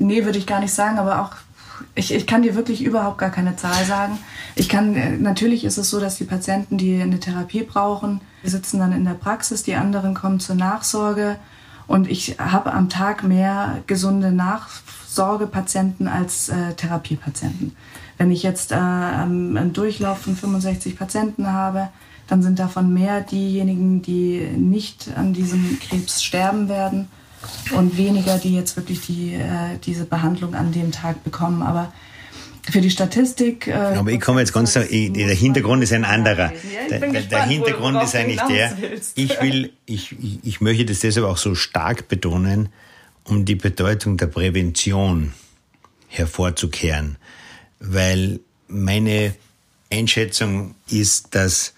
[0.00, 1.30] nee würde ich gar nicht sagen, aber auch
[1.94, 4.18] ich, ich kann dir wirklich überhaupt gar keine Zahl sagen.
[4.54, 8.50] Ich kann, äh, natürlich ist es so, dass die Patienten, die eine Therapie brauchen, die
[8.50, 11.36] sitzen dann in der Praxis, die anderen kommen zur Nachsorge.
[11.88, 17.76] Und ich habe am Tag mehr gesunde Nachsorgepatienten als äh, Therapiepatienten.
[18.18, 21.88] Wenn ich jetzt äh, einen Durchlauf von 65 Patienten habe,
[22.28, 27.08] dann sind davon mehr diejenigen, die nicht an diesem Krebs sterben werden
[27.76, 31.62] und weniger, die jetzt wirklich die, äh, diese Behandlung an dem Tag bekommen.
[31.62, 31.92] Aber
[32.70, 33.68] für die Statistik.
[33.68, 36.52] Äh, aber ich komme jetzt ganz, der Hintergrund ist ein anderer.
[36.52, 38.76] Ja, der, der, Hintergrund ist eigentlich der,
[39.14, 42.68] ich will, ich, ich, ich möchte das deshalb auch so stark betonen,
[43.24, 45.32] um die Bedeutung der Prävention
[46.08, 47.16] hervorzukehren.
[47.80, 49.34] Weil meine
[49.92, 51.74] Einschätzung ist, dass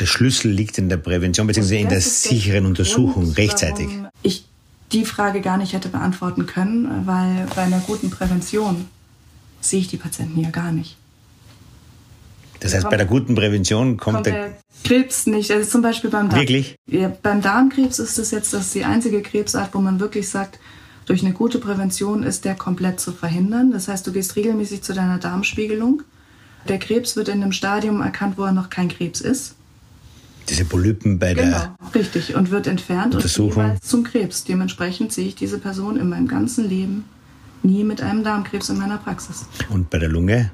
[0.00, 3.88] der Schlüssel liegt in der Prävention beziehungsweise in der sicheren Untersuchung rechtzeitig.
[4.22, 4.44] Ich
[4.92, 8.86] die Frage gar nicht hätte beantworten können, weil bei einer guten Prävention
[9.60, 10.96] sehe ich die Patienten ja gar nicht.
[12.60, 15.50] Das heißt, bei der guten Prävention kommt, kommt der, der, Krebs nicht.
[15.52, 16.40] Also zum Beispiel beim Darm.
[16.40, 16.74] Wirklich?
[16.86, 20.58] Ja, beim Darmkrebs ist es jetzt das die einzige Krebsart, wo man wirklich sagt,
[21.06, 23.70] durch eine gute Prävention ist der komplett zu verhindern.
[23.70, 26.02] Das heißt, du gehst regelmäßig zu deiner Darmspiegelung.
[26.68, 29.54] Der Krebs wird in einem Stadium erkannt, wo er noch kein Krebs ist
[30.48, 33.72] diese Polypen bei genau, der richtig und wird entfernt Untersuchung.
[33.72, 34.44] und zum Krebs.
[34.44, 37.04] Dementsprechend sehe ich diese Person in meinem ganzen Leben
[37.62, 39.46] nie mit einem Darmkrebs in meiner Praxis.
[39.70, 40.50] Und bei der Lunge?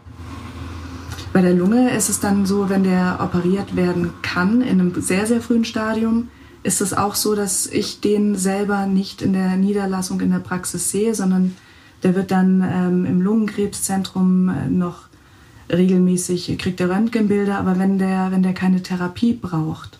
[1.32, 5.26] Bei der Lunge ist es dann so, wenn der operiert werden kann in einem sehr
[5.26, 6.28] sehr frühen Stadium,
[6.62, 10.90] ist es auch so, dass ich den selber nicht in der Niederlassung in der Praxis
[10.90, 11.56] sehe, sondern
[12.02, 15.08] der wird dann ähm, im Lungenkrebszentrum äh, noch
[15.72, 19.98] regelmäßig kriegt er Röntgenbilder, aber wenn der, wenn der keine Therapie braucht,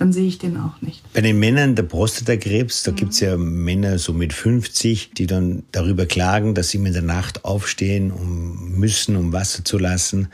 [0.00, 1.02] dann sehe ich den auch nicht.
[1.12, 2.96] Bei den Männern der Prostatakrebs, da mhm.
[2.96, 7.02] gibt es ja Männer so mit 50, die dann darüber klagen, dass sie in der
[7.02, 10.28] Nacht aufstehen um, müssen, um Wasser zu lassen.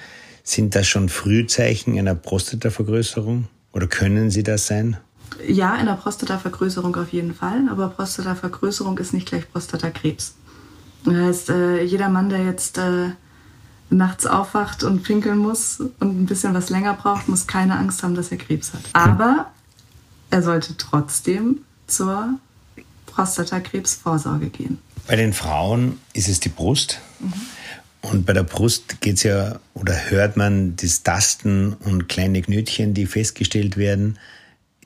[0.44, 3.48] Sind das schon Frühzeichen einer Prostatavergrößerung?
[3.72, 4.98] Oder können sie das sein?
[5.44, 10.37] Ja, einer Prostatavergrößerung auf jeden Fall, aber Prostatavergrößerung ist nicht gleich Prostatakrebs.
[11.05, 13.11] Das heißt, äh, jeder Mann, der jetzt äh,
[13.90, 18.14] nachts aufwacht und pinkeln muss und ein bisschen was länger braucht, muss keine Angst haben,
[18.14, 18.83] dass er Krebs hat.
[18.92, 19.50] Aber
[20.31, 22.39] er sollte trotzdem zur
[23.07, 24.79] Prostatakrebsvorsorge gehen.
[25.07, 27.01] Bei den Frauen ist es die Brust.
[27.21, 27.33] Mhm.
[28.03, 32.95] Und bei der Brust geht es ja, oder hört man das Tasten und kleine Knötchen,
[32.95, 34.19] die festgestellt werden.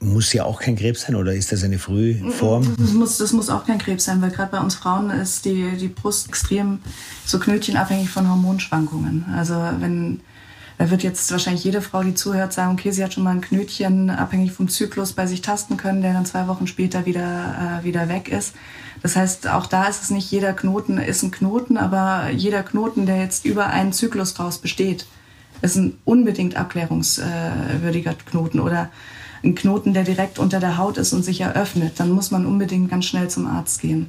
[0.01, 2.75] Muss ja auch kein Krebs sein oder ist das eine Frühform?
[2.79, 5.77] Das muss, das muss auch kein Krebs sein, weil gerade bei uns Frauen ist die,
[5.77, 6.79] die Brust extrem
[7.27, 9.27] so knötchenabhängig von Hormonschwankungen.
[9.37, 10.21] Also wenn
[10.81, 13.43] da wird jetzt wahrscheinlich jede Frau, die zuhört, sagen, okay, sie hat schon mal ein
[13.43, 17.85] Knötchen abhängig vom Zyklus bei sich tasten können, der dann zwei Wochen später wieder, äh,
[17.85, 18.55] wieder weg ist.
[19.03, 23.05] Das heißt, auch da ist es nicht jeder Knoten ist ein Knoten, aber jeder Knoten,
[23.05, 25.05] der jetzt über einen Zyklus draus besteht,
[25.61, 28.89] ist ein unbedingt abklärungswürdiger Knoten oder
[29.45, 32.01] ein Knoten, der direkt unter der Haut ist und sich eröffnet.
[32.01, 34.09] Dann muss man unbedingt ganz schnell zum Arzt gehen.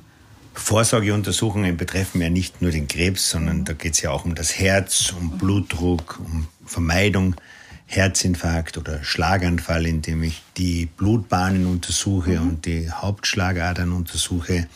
[0.54, 4.60] Vorsorgeuntersuchungen betreffen ja nicht nur den Krebs, sondern da geht es ja auch um das
[4.60, 7.36] Herz, um Blutdruck, um Vermeidung,
[7.86, 12.50] Herzinfarkt oder Schlaganfall, indem ich die Blutbahnen untersuche mhm.
[12.50, 14.68] und die Hauptschlagadern untersuche.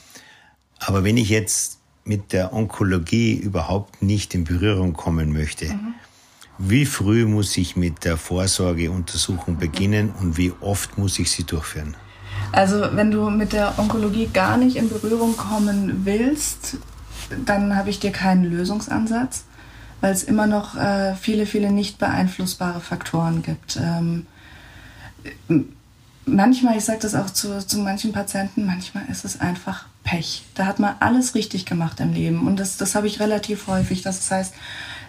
[0.79, 5.93] Aber wenn ich jetzt mit der Onkologie überhaupt nicht in Berührung kommen möchte, mhm.
[6.57, 11.95] wie früh muss ich mit der Vorsorgeuntersuchung beginnen und wie oft muss ich sie durchführen?
[12.51, 16.77] Also wenn du mit der Onkologie gar nicht in Berührung kommen willst,
[17.45, 19.45] dann habe ich dir keinen Lösungsansatz,
[20.01, 23.77] weil es immer noch äh, viele, viele nicht beeinflussbare Faktoren gibt.
[23.81, 24.27] Ähm,
[26.25, 30.43] manchmal, ich sage das auch zu, zu manchen Patienten, manchmal ist es einfach Pech.
[30.53, 34.01] Da hat man alles richtig gemacht im Leben und das, das habe ich relativ häufig.
[34.03, 34.53] Das heißt,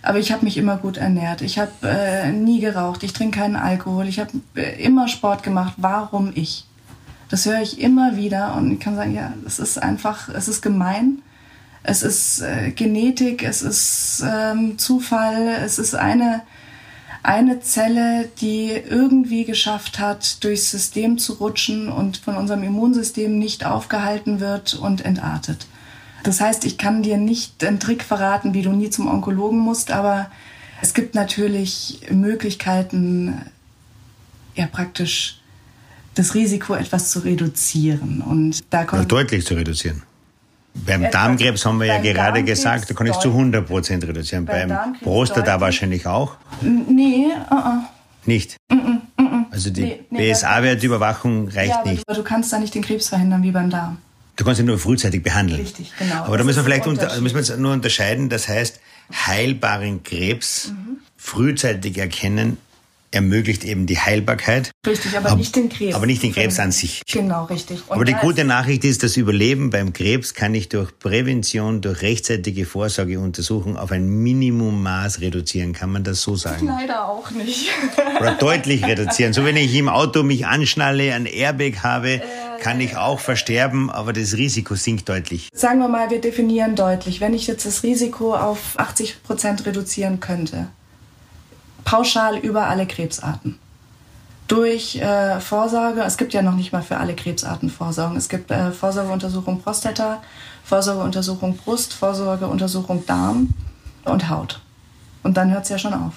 [0.03, 1.43] aber ich habe mich immer gut ernährt.
[1.43, 3.03] Ich habe äh, nie geraucht.
[3.03, 4.07] Ich trinke keinen Alkohol.
[4.07, 5.75] Ich habe äh, immer Sport gemacht.
[5.77, 6.65] Warum ich?
[7.29, 10.63] Das höre ich immer wieder und ich kann sagen, ja, es ist einfach, es ist
[10.63, 11.23] gemein.
[11.89, 16.43] Es ist äh, Genetik, es ist ähm, Zufall, es ist eine,
[17.23, 23.65] eine Zelle, die irgendwie geschafft hat, durchs System zu rutschen und von unserem Immunsystem nicht
[23.65, 25.69] aufgehalten wird und entartet.
[26.25, 29.93] Das heißt, ich kann dir nicht einen Trick verraten, wie du nie zum Onkologen musst,
[29.93, 30.29] aber
[30.83, 33.43] es gibt natürlich Möglichkeiten,
[34.57, 35.41] ja praktisch
[36.17, 38.23] das Risiko etwas zu reduzieren.
[38.23, 40.03] Und da kommt ja, deutlich zu reduzieren.
[40.75, 44.45] Beim etwas, Darmkrebs haben wir ja gerade gesagt, da kann ich zu 100 Prozent reduzieren.
[44.45, 46.37] Beim, beim Prostata wahrscheinlich auch?
[46.61, 47.79] Nee, uh -uh.
[48.25, 48.57] Nicht?
[48.71, 52.03] Mm -mm, also die nee, nee, BSA-Wertüberwachung reicht ja, nicht.
[52.07, 53.99] Aber du kannst da nicht den Krebs verhindern wie beim Darm.
[54.37, 55.61] Du kannst ihn nur frühzeitig behandeln.
[55.61, 56.25] Richtig, genau.
[56.25, 58.29] Aber das da müssen wir vielleicht unter, müssen wir nur unterscheiden.
[58.29, 58.81] Das heißt,
[59.13, 60.99] heilbaren Krebs mhm.
[61.17, 62.59] frühzeitig erkennen
[63.11, 64.71] ermöglicht eben die Heilbarkeit.
[64.87, 65.95] Richtig, aber, aber nicht den Krebs.
[65.95, 67.03] Aber nicht den Krebs an sich.
[67.11, 67.83] Genau, richtig.
[67.87, 72.03] Und aber die gute Nachricht ist, das Überleben beim Krebs kann ich durch Prävention, durch
[72.03, 75.73] rechtzeitige Vorsorgeuntersuchung auf ein Minimummaß reduzieren.
[75.73, 76.67] Kann man das so sagen?
[76.67, 77.71] Leider auch nicht.
[78.21, 79.33] Oder deutlich reduzieren.
[79.33, 82.21] So wenn ich im Auto mich anschnalle, ein Airbag habe, äh,
[82.61, 85.49] kann ich auch versterben, aber das Risiko sinkt deutlich.
[85.53, 87.21] Sagen wir mal, wir definieren deutlich.
[87.21, 90.69] Wenn ich jetzt das Risiko auf 80 Prozent reduzieren könnte,
[91.87, 93.59] pauschal über alle Krebsarten.
[94.49, 98.17] Durch äh, Vorsorge, es gibt ja noch nicht mal für alle Krebsarten Vorsorgen.
[98.17, 100.23] Es gibt äh, Vorsorgeuntersuchung Prostata,
[100.65, 103.55] Vorsorgeuntersuchung Brust, Vorsorgeuntersuchung Darm
[104.05, 104.61] und Haut.
[105.23, 106.13] Und dann hört es ja schon auf.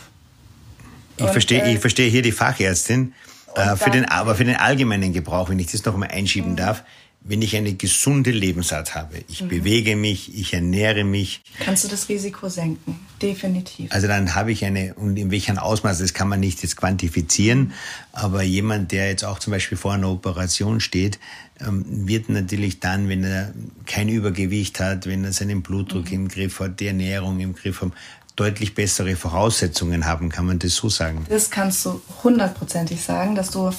[1.18, 3.14] Ich verstehe äh, versteh hier die Fachärztin.
[3.56, 6.58] Äh, für den, aber für den allgemeinen Gebrauch, wenn ich das noch einmal einschieben mhm.
[6.58, 6.84] darf,
[7.22, 9.50] wenn ich eine gesunde Lebensart habe, ich mhm.
[9.50, 11.42] bewege mich, ich ernähre mich.
[11.60, 13.00] Kannst du das Risiko senken?
[13.22, 13.92] Definitiv.
[13.92, 17.74] Also dann habe ich eine, und in welchem Ausmaß, das kann man nicht jetzt quantifizieren,
[18.14, 21.20] aber jemand, der jetzt auch zum Beispiel vor einer Operation steht,
[21.60, 23.54] ähm, wird natürlich dann, wenn er
[23.86, 26.14] kein Übergewicht hat, wenn er seinen Blutdruck mhm.
[26.14, 27.92] im Griff hat, die Ernährung im Griff hat,
[28.38, 31.26] deutlich bessere Voraussetzungen haben, kann man das so sagen?
[31.28, 33.70] Das kannst du hundertprozentig sagen, dass du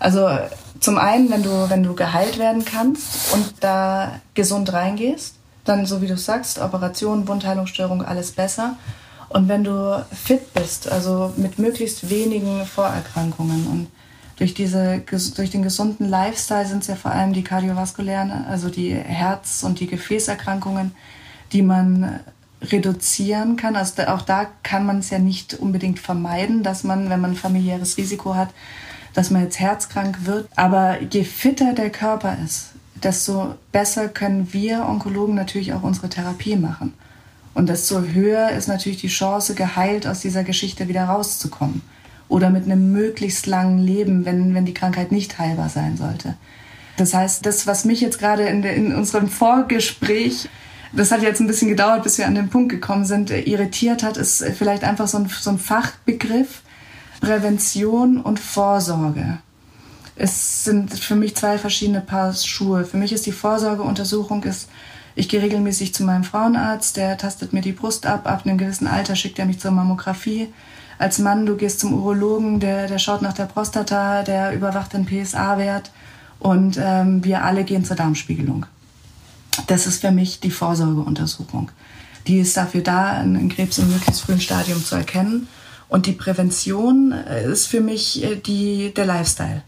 [0.00, 0.26] also
[0.80, 6.00] zum einen, wenn du, wenn du geheilt werden kannst und da gesund reingehst, dann, so
[6.00, 8.76] wie du sagst, Operation, Wundheilungsstörung, alles besser.
[9.28, 13.86] Und wenn du fit bist, also mit möglichst wenigen Vorerkrankungen und
[14.36, 15.02] durch, diese,
[15.36, 19.80] durch den gesunden Lifestyle sind es ja vor allem die kardiovaskulären, also die Herz- und
[19.80, 20.92] die Gefäßerkrankungen,
[21.52, 22.20] die man
[22.62, 23.76] reduzieren kann.
[23.76, 27.98] Also auch da kann man es ja nicht unbedingt vermeiden, dass man, wenn man familiäres
[27.98, 28.48] Risiko hat,
[29.14, 30.48] dass man jetzt herzkrank wird.
[30.56, 32.70] Aber je fitter der Körper ist,
[33.02, 36.94] desto besser können wir Onkologen natürlich auch unsere Therapie machen.
[37.54, 41.82] Und desto höher ist natürlich die Chance, geheilt aus dieser Geschichte wieder rauszukommen.
[42.28, 46.36] Oder mit einem möglichst langen Leben, wenn, wenn die Krankheit nicht heilbar sein sollte.
[46.96, 50.48] Das heißt, das, was mich jetzt gerade in, in unserem Vorgespräch,
[50.92, 54.16] das hat jetzt ein bisschen gedauert, bis wir an den Punkt gekommen sind, irritiert hat,
[54.16, 56.62] ist vielleicht einfach so ein, so ein Fachbegriff,
[57.20, 59.38] Prävention und Vorsorge.
[60.16, 62.84] Es sind für mich zwei verschiedene Paar Schuhe.
[62.84, 64.68] Für mich ist die Vorsorgeuntersuchung ist
[65.14, 68.26] Ich gehe regelmäßig zu meinem Frauenarzt, der tastet mir die Brust ab.
[68.26, 70.48] Ab einem gewissen Alter schickt er mich zur Mammographie.
[70.98, 75.06] Als Mann, du gehst zum Urologen, der, der schaut nach der Prostata, der überwacht den
[75.06, 75.90] PSA-Wert.
[76.38, 78.66] Und ähm, wir alle gehen zur Darmspiegelung.
[79.66, 81.70] Das ist für mich die Vorsorgeuntersuchung.
[82.26, 85.48] Die ist dafür da, einen Krebs im möglichst frühen Stadium zu erkennen.
[85.90, 89.62] Und die Prävention äh, ist für mich äh, die, der Lifestyle.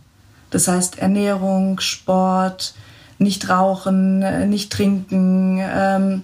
[0.50, 2.74] Das heißt Ernährung, Sport,
[3.18, 5.58] nicht rauchen, äh, nicht trinken.
[5.60, 6.22] Ähm,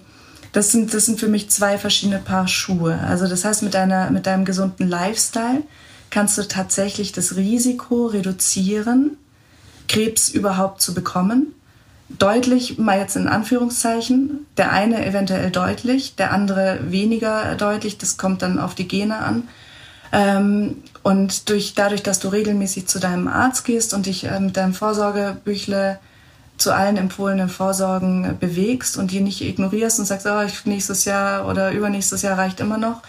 [0.53, 2.97] das sind, das sind für mich zwei verschiedene Paar Schuhe.
[2.97, 5.63] Also das heißt, mit, deiner, mit deinem gesunden Lifestyle
[6.09, 9.17] kannst du tatsächlich das Risiko reduzieren,
[9.89, 11.53] Krebs überhaupt zu bekommen.
[12.07, 18.41] Deutlich, mal jetzt in Anführungszeichen, der eine eventuell deutlich, der andere weniger deutlich, das kommt
[18.41, 19.43] dann auf die Gene an.
[20.11, 24.57] Ähm, und durch, dadurch, dass du regelmäßig zu deinem Arzt gehst und dich äh, mit
[24.57, 25.99] deinem Vorsorgebüchle
[26.57, 31.71] zu allen empfohlenen Vorsorgen bewegst und die nicht ignorierst und sagst, oh, nächstes Jahr oder
[31.71, 33.01] übernächstes Jahr reicht immer noch.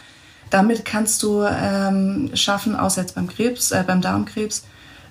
[0.50, 4.64] Damit kannst du ähm, schaffen, außer jetzt beim Krebs, äh, beim Darmkrebs,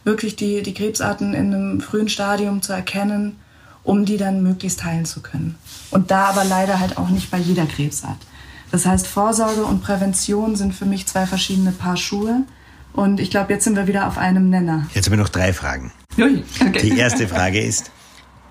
[0.03, 3.37] wirklich die, die Krebsarten in einem frühen Stadium zu erkennen,
[3.83, 5.55] um die dann möglichst heilen zu können.
[5.91, 8.17] Und da aber leider halt auch nicht bei jeder Krebsart.
[8.71, 12.43] Das heißt, Vorsorge und Prävention sind für mich zwei verschiedene Paar Schuhe.
[12.93, 14.87] Und ich glaube, jetzt sind wir wieder auf einem Nenner.
[14.93, 15.91] Jetzt haben wir noch drei Fragen.
[16.17, 16.89] Ui, okay.
[16.89, 17.91] Die erste Frage ist,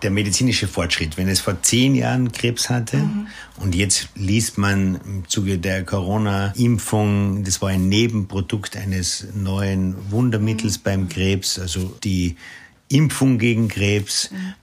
[0.02, 3.26] der medizinische Fortschritt, wenn es vor zehn Jahren Krebs hatte mhm.
[3.61, 10.78] und jetzt liest man im Zuge der Corona-Impfung, das war ein Nebenprodukt eines neuen Wundermittels
[10.78, 10.83] mhm.
[10.85, 12.37] beim Krebs, also die
[12.88, 14.54] Impfung gegen Krebs, mhm.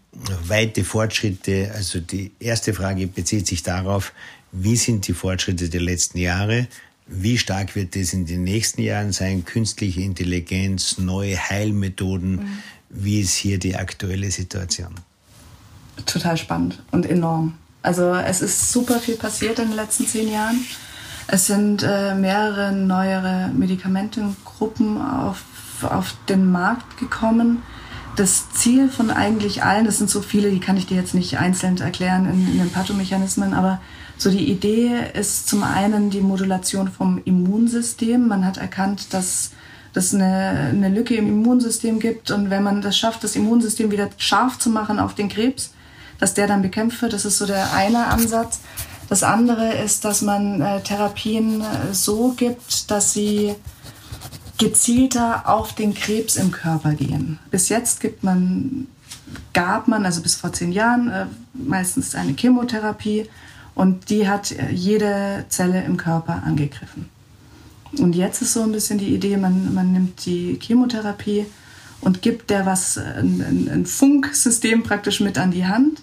[0.47, 1.71] weite Fortschritte.
[1.75, 4.13] Also die erste Frage bezieht sich darauf,
[4.57, 6.67] wie sind die Fortschritte der letzten Jahre?
[7.07, 9.45] Wie stark wird es in den nächsten Jahren sein?
[9.45, 12.37] Künstliche Intelligenz, neue Heilmethoden.
[12.37, 12.59] Mhm.
[12.89, 14.95] Wie ist hier die aktuelle Situation?
[16.05, 17.55] Total spannend und enorm.
[17.81, 20.65] Also es ist super viel passiert in den letzten zehn Jahren.
[21.27, 25.43] Es sind äh, mehrere neuere Medikamentengruppen auf,
[25.83, 27.61] auf den Markt gekommen.
[28.15, 31.37] Das Ziel von eigentlich allen, das sind so viele, die kann ich dir jetzt nicht
[31.37, 33.81] einzeln erklären in, in den Pathomechanismen, aber
[34.17, 38.27] so die Idee ist zum einen die Modulation vom Immunsystem.
[38.27, 39.51] Man hat erkannt, dass
[39.93, 44.09] es eine, eine Lücke im Immunsystem gibt und wenn man das schafft, das Immunsystem wieder
[44.17, 45.71] scharf zu machen auf den Krebs,
[46.19, 47.13] dass der dann bekämpft wird.
[47.13, 48.61] Das ist so der eine Ansatz.
[49.09, 53.55] Das andere ist, dass man äh, Therapien äh, so gibt, dass sie
[54.57, 57.39] gezielter auf den Krebs im Körper gehen.
[57.51, 58.87] Bis jetzt gibt man,
[59.53, 63.27] gab man, also bis vor zehn Jahren, äh, meistens eine Chemotherapie
[63.73, 67.09] und die hat jede Zelle im Körper angegriffen.
[67.99, 71.45] Und jetzt ist so ein bisschen die Idee, man, man nimmt die Chemotherapie
[72.01, 76.01] und gibt der was, ein, ein Funksystem praktisch mit an die Hand.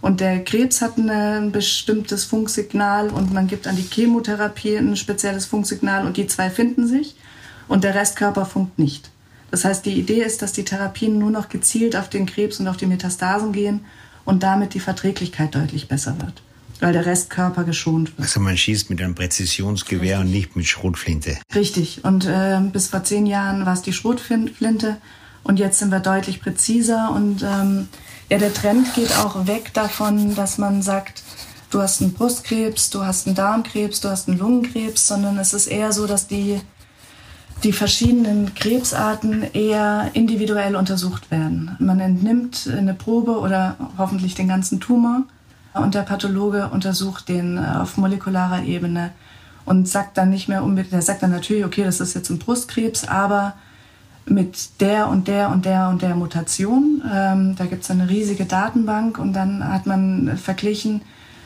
[0.00, 5.46] Und der Krebs hat ein bestimmtes Funksignal und man gibt an die Chemotherapie ein spezielles
[5.46, 7.14] Funksignal und die zwei finden sich
[7.72, 9.10] und der Restkörper funkt nicht.
[9.50, 12.68] Das heißt, die Idee ist, dass die Therapien nur noch gezielt auf den Krebs und
[12.68, 13.80] auf die Metastasen gehen
[14.26, 16.42] und damit die Verträglichkeit deutlich besser wird
[16.80, 18.26] weil der Restkörper geschont wird.
[18.26, 20.26] Also man schießt mit einem Präzisionsgewehr Richtig.
[20.26, 21.38] und nicht mit Schrotflinte.
[21.54, 22.04] Richtig.
[22.04, 24.96] Und äh, bis vor zehn Jahren war es die Schrotflinte
[25.44, 27.86] und jetzt sind wir deutlich präziser und ähm,
[28.30, 31.22] ja, der Trend geht auch weg davon, dass man sagt,
[31.70, 35.68] du hast einen Brustkrebs, du hast einen Darmkrebs, du hast einen Lungenkrebs, sondern es ist
[35.68, 36.60] eher so, dass die
[37.62, 41.76] die verschiedenen Krebsarten eher individuell untersucht werden.
[41.78, 45.22] Man entnimmt eine Probe oder hoffentlich den ganzen Tumor
[45.74, 49.10] und der Pathologe untersucht den äh, auf molekularer Ebene
[49.64, 52.38] und sagt dann nicht mehr unbedingt, der sagt dann natürlich, okay, das ist jetzt ein
[52.38, 53.54] Brustkrebs, aber
[54.26, 57.02] mit der und der und der und der Mutation.
[57.12, 61.02] Ähm, da gibt es eine riesige Datenbank und dann hat man verglichen,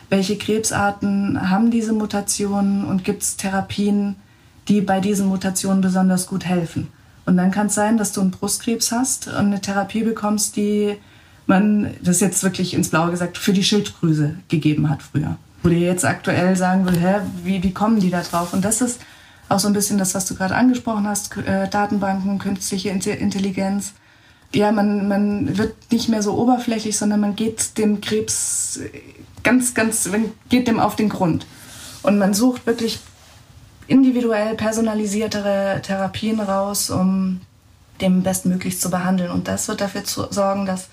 [0.08, 4.16] welche Krebsarten haben diese Mutationen und gibt es Therapien,
[4.68, 6.88] die bei diesen Mutationen besonders gut helfen.
[7.24, 10.96] Und dann kann es sein, dass du einen Brustkrebs hast und eine Therapie bekommst, die
[11.46, 15.36] man, das jetzt wirklich ins Blaue gesagt, für die Schilddrüse gegeben hat früher.
[15.62, 18.52] Wo dir jetzt aktuell sagen will, hä, wie, wie kommen die da drauf?
[18.52, 19.00] Und das ist
[19.48, 23.92] auch so ein bisschen das, was du gerade angesprochen hast, äh, Datenbanken, künstliche Intelligenz.
[24.54, 28.80] Ja, man, man wird nicht mehr so oberflächlich, sondern man geht dem Krebs
[29.42, 30.08] ganz, ganz,
[30.48, 31.46] geht dem auf den Grund.
[32.02, 33.00] Und man sucht wirklich
[33.86, 37.40] individuell personalisiertere Therapien raus, um
[38.00, 39.30] dem bestmöglich zu behandeln.
[39.30, 40.88] Und das wird dafür sorgen, dass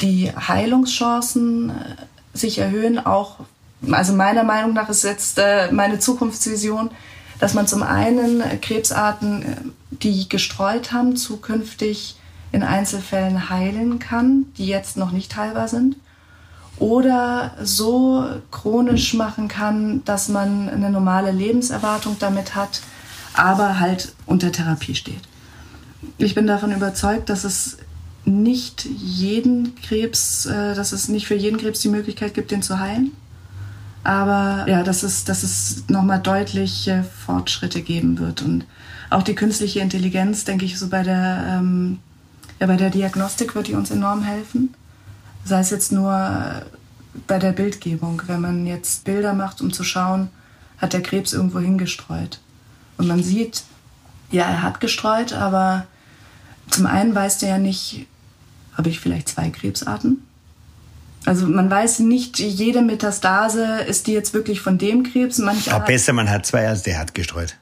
[0.00, 1.74] die Heilungschancen äh,
[2.36, 3.36] sich erhöhen, auch,
[3.90, 6.90] also meiner Meinung nach ist jetzt äh, meine Zukunftsvision,
[7.38, 9.56] dass man zum einen Krebsarten, äh,
[9.90, 12.16] die gestreut haben, zukünftig
[12.52, 15.96] in Einzelfällen heilen kann, die jetzt noch nicht heilbar sind.
[16.78, 22.80] Oder so chronisch machen kann, dass man eine normale Lebenserwartung damit hat,
[23.34, 25.20] aber halt unter Therapie steht.
[26.18, 27.78] Ich bin davon überzeugt, dass es
[28.24, 32.78] nicht jeden Krebs, äh, dass es nicht für jeden Krebs die Möglichkeit gibt, den zu
[32.78, 33.12] heilen.
[34.02, 38.42] Aber ja, dass es, dass es nochmal deutliche Fortschritte geben wird.
[38.42, 38.64] Und
[39.10, 41.98] auch die künstliche Intelligenz, denke ich, so bei der, ähm,
[42.60, 44.74] ja, bei der Diagnostik wird die uns enorm helfen.
[45.46, 46.62] Sei es jetzt nur
[47.26, 50.28] bei der Bildgebung, wenn man jetzt Bilder macht, um zu schauen,
[50.78, 52.40] hat der Krebs irgendwo hingestreut.
[52.98, 53.62] Und man sieht,
[54.30, 55.86] ja, er hat gestreut, aber
[56.68, 58.06] zum einen weiß der ja nicht,
[58.76, 60.22] habe ich vielleicht zwei Krebsarten?
[61.24, 65.38] Also man weiß nicht, jede Metastase ist die jetzt wirklich von dem Krebs.
[65.38, 67.56] Manch Aber besser, man hat zwei als der hat gestreut.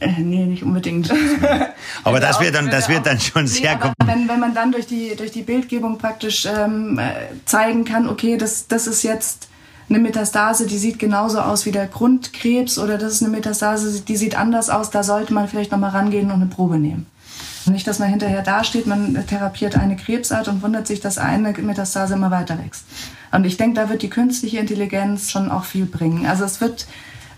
[0.00, 1.10] Äh, nee, nicht unbedingt.
[2.04, 3.92] aber das wird dann, das wird dann schon nee, sehr gut.
[4.04, 7.12] Wenn, wenn man dann durch die, durch die Bildgebung praktisch ähm, äh,
[7.46, 9.48] zeigen kann, okay, das, das ist jetzt
[9.88, 14.16] eine Metastase, die sieht genauso aus wie der Grundkrebs oder das ist eine Metastase, die
[14.16, 17.06] sieht anders aus, da sollte man vielleicht nochmal rangehen und eine Probe nehmen.
[17.66, 22.14] Nicht, dass man hinterher dasteht, man therapiert eine Krebsart und wundert sich, dass eine Metastase
[22.14, 22.84] immer weiter wächst.
[23.32, 26.26] Und ich denke, da wird die künstliche Intelligenz schon auch viel bringen.
[26.26, 26.86] Also es wird,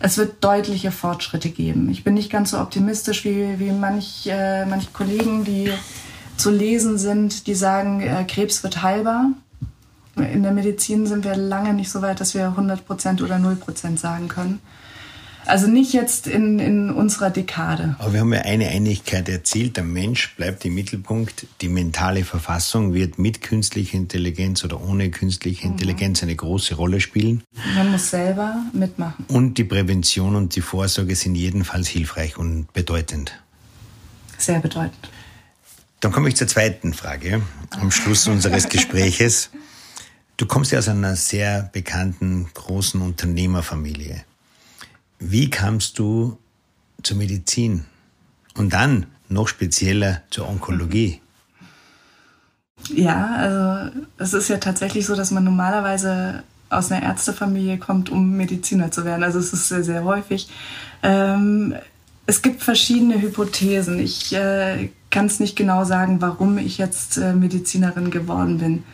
[0.00, 1.88] es wird deutliche Fortschritte geben.
[1.90, 5.72] Ich bin nicht ganz so optimistisch wie, wie manch, äh, manch Kollegen, die
[6.36, 9.32] zu lesen sind, die sagen, äh, Krebs wird heilbar.
[10.16, 14.28] In der Medizin sind wir lange nicht so weit, dass wir 100% oder 0% sagen
[14.28, 14.60] können.
[15.48, 17.96] Also nicht jetzt in, in unserer Dekade.
[17.98, 19.78] Aber wir haben ja eine Einigkeit erzielt.
[19.78, 21.46] Der Mensch bleibt im Mittelpunkt.
[21.62, 25.72] Die mentale Verfassung wird mit künstlicher Intelligenz oder ohne künstliche mhm.
[25.72, 27.42] Intelligenz eine große Rolle spielen.
[27.74, 29.24] Man muss selber mitmachen.
[29.28, 33.32] Und die Prävention und die Vorsorge sind jedenfalls hilfreich und bedeutend.
[34.36, 35.10] Sehr bedeutend.
[36.00, 37.40] Dann komme ich zur zweiten Frage
[37.70, 39.48] am Schluss unseres Gespräches.
[40.36, 44.24] Du kommst ja aus einer sehr bekannten großen Unternehmerfamilie.
[45.18, 46.38] Wie kamst du
[47.02, 47.84] zur Medizin
[48.54, 51.20] und dann noch spezieller zur Onkologie?
[52.88, 58.36] Ja, also es ist ja tatsächlich so, dass man normalerweise aus einer Ärztefamilie kommt, um
[58.36, 59.24] Mediziner zu werden.
[59.24, 60.48] Also es ist sehr, sehr häufig.
[61.02, 61.74] Ähm,
[62.26, 63.98] es gibt verschiedene Hypothesen.
[63.98, 68.84] Ich äh, kann es nicht genau sagen, warum ich jetzt äh, Medizinerin geworden bin.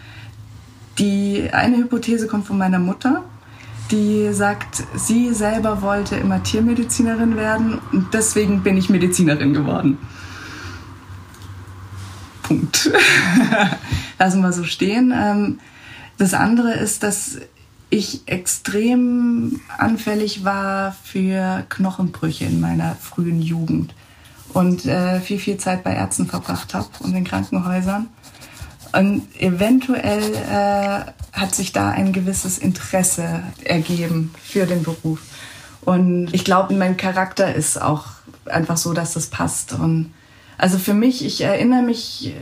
[0.98, 3.24] Die eine Hypothese kommt von meiner Mutter
[3.90, 9.98] die sagt, sie selber wollte immer Tiermedizinerin werden und deswegen bin ich Medizinerin geworden.
[12.42, 12.90] Punkt.
[14.18, 15.12] Lassen wir so stehen.
[15.16, 15.60] Ähm,
[16.18, 17.38] das andere ist, dass
[17.90, 23.94] ich extrem anfällig war für Knochenbrüche in meiner frühen Jugend
[24.52, 28.08] und äh, viel, viel Zeit bei Ärzten verbracht habe und in Krankenhäusern.
[28.94, 35.20] Und eventuell äh, hat sich da ein gewisses Interesse ergeben für den Beruf.
[35.80, 38.06] Und ich glaube, mein Charakter ist auch
[38.46, 39.72] einfach so, dass das passt.
[39.72, 40.14] Und
[40.58, 42.34] also für mich, ich erinnere mich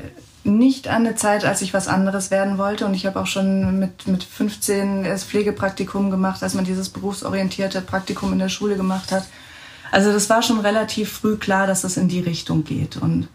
[0.44, 2.84] nicht an eine Zeit, als ich was anderes werden wollte.
[2.84, 7.80] Und ich habe auch schon mit, mit 15 das Pflegepraktikum gemacht, als man dieses berufsorientierte
[7.80, 9.24] Praktikum in der Schule gemacht hat.
[9.90, 12.96] Also das war schon relativ früh klar, dass es in die Richtung geht.
[12.96, 13.28] Und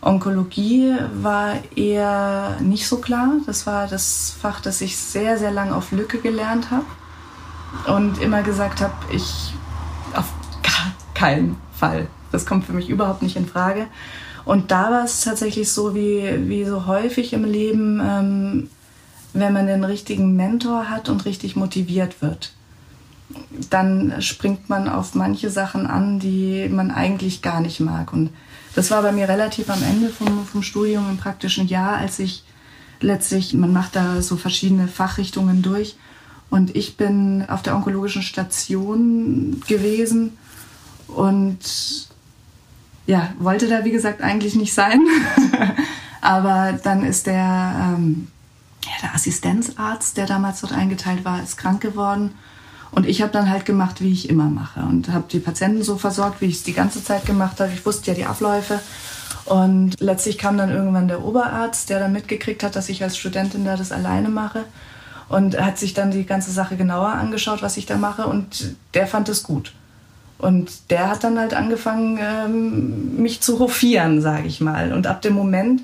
[0.00, 3.32] Onkologie war eher nicht so klar.
[3.46, 6.86] Das war das Fach, das ich sehr, sehr lang auf Lücke gelernt habe
[7.86, 9.52] und immer gesagt habe, ich
[10.14, 10.32] auf
[10.62, 12.06] gar keinen Fall.
[12.30, 13.86] Das kommt für mich überhaupt nicht in Frage.
[14.44, 18.70] Und da war es tatsächlich so, wie, wie so häufig im Leben, ähm,
[19.34, 22.52] wenn man den richtigen Mentor hat und richtig motiviert wird,
[23.68, 28.12] dann springt man auf manche Sachen an, die man eigentlich gar nicht mag.
[28.12, 28.30] Und
[28.78, 32.44] das war bei mir relativ am Ende vom, vom Studium im praktischen Jahr, als ich
[33.00, 35.96] letztlich, man macht da so verschiedene Fachrichtungen durch.
[36.48, 40.38] Und ich bin auf der onkologischen Station gewesen
[41.08, 41.58] und
[43.06, 45.00] ja, wollte da wie gesagt eigentlich nicht sein.
[46.20, 48.28] Aber dann ist der, ähm,
[48.84, 52.30] ja, der Assistenzarzt, der damals dort eingeteilt war, ist krank geworden.
[52.90, 55.98] Und ich habe dann halt gemacht, wie ich immer mache und habe die Patienten so
[55.98, 57.72] versorgt, wie ich es die ganze Zeit gemacht habe.
[57.72, 58.80] Ich wusste ja die Abläufe.
[59.44, 63.64] Und letztlich kam dann irgendwann der Oberarzt, der dann mitgekriegt hat, dass ich als Studentin
[63.64, 64.64] da das alleine mache
[65.28, 69.06] und hat sich dann die ganze Sache genauer angeschaut, was ich da mache und der
[69.06, 69.72] fand es gut.
[70.38, 74.92] Und der hat dann halt angefangen, ähm, mich zu hofieren, sage ich mal.
[74.92, 75.82] Und ab dem Moment,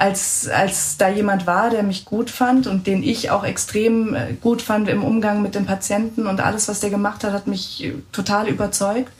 [0.00, 4.32] als, als da jemand war, der mich gut fand und den ich auch extrem äh,
[4.40, 7.84] gut fand im Umgang mit dem Patienten und alles, was der gemacht hat, hat mich
[7.84, 9.12] äh, total überzeugt,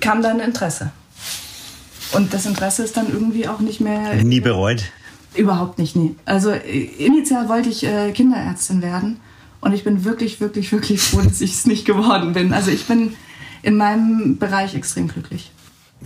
[0.00, 0.92] kam dann Interesse.
[2.12, 4.14] Und das Interesse ist dann irgendwie auch nicht mehr.
[4.22, 4.84] Nie bereut?
[5.34, 6.14] Überhaupt nicht, nie.
[6.26, 9.20] Also äh, initial wollte ich Kinderärztin werden
[9.62, 12.52] Und ich bin wirklich, wirklich, wirklich froh, dass ich es nicht geworden bin.
[12.52, 13.14] Also ich bin
[13.62, 15.50] in meinem Bereich extrem glücklich.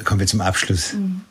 [0.04, 0.92] Kommen wir zum Abschluss.
[0.92, 1.22] Mhm.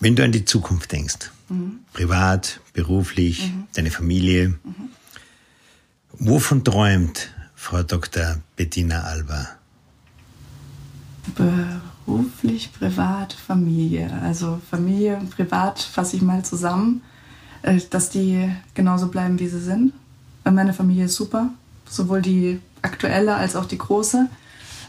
[0.00, 1.80] Wenn du an die Zukunft denkst, mhm.
[1.92, 3.64] privat, beruflich, mhm.
[3.74, 4.88] deine Familie, mhm.
[6.12, 8.38] wovon träumt Frau Dr.
[8.56, 9.46] Bettina Alba?
[11.36, 14.10] Beruflich, privat, Familie.
[14.22, 17.02] Also Familie und privat fasse ich mal zusammen,
[17.62, 19.92] äh, dass die genauso bleiben, wie sie sind.
[20.44, 21.50] Meine Familie ist super,
[21.88, 24.28] sowohl die aktuelle als auch die große.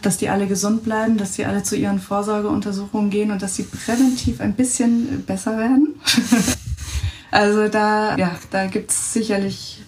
[0.02, 3.64] Dass die alle gesund bleiben, dass die alle zu ihren Vorsorgeuntersuchungen gehen und dass sie
[3.64, 5.93] präventiv ein bisschen besser werden.
[7.32, 9.84] also da, ja, da gibt es sicherlich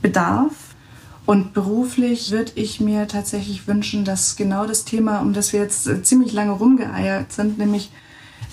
[0.00, 0.52] Bedarf.
[1.24, 5.86] Und beruflich würde ich mir tatsächlich wünschen, dass genau das Thema, um das wir jetzt
[5.86, 7.90] äh, ziemlich lange rumgeeiert sind, nämlich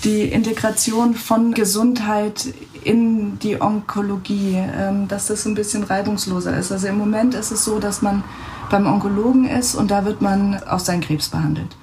[0.04, 6.72] die Integration von Gesundheit in die Onkologie, ähm, dass das ein bisschen reibungsloser ist.
[6.72, 8.24] Also im Moment ist es so, dass man
[8.70, 11.76] beim Onkologen ist und da wird man auch seinen Krebs behandelt.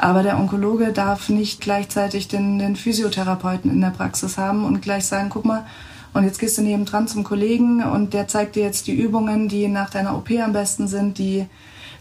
[0.00, 5.04] Aber der Onkologe darf nicht gleichzeitig den, den Physiotherapeuten in der Praxis haben und gleich
[5.04, 5.66] sagen, guck mal,
[6.14, 9.68] und jetzt gehst du nebendran zum Kollegen und der zeigt dir jetzt die Übungen, die
[9.68, 11.44] nach deiner OP am besten sind, die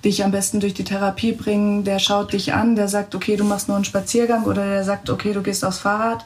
[0.05, 1.83] dich am besten durch die Therapie bringen.
[1.83, 5.09] Der schaut dich an, der sagt, okay, du machst nur einen Spaziergang oder der sagt,
[5.09, 6.25] okay, du gehst aufs Fahrrad.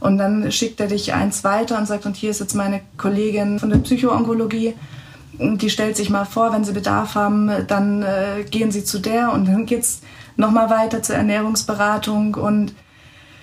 [0.00, 3.60] Und dann schickt er dich eins weiter und sagt, und hier ist jetzt meine Kollegin
[3.60, 4.74] von der Psychoonkologie.
[5.38, 9.32] Die stellt sich mal vor, wenn sie Bedarf haben, dann äh, gehen sie zu der
[9.32, 10.00] und dann geht's
[10.36, 12.74] nochmal weiter zur Ernährungsberatung und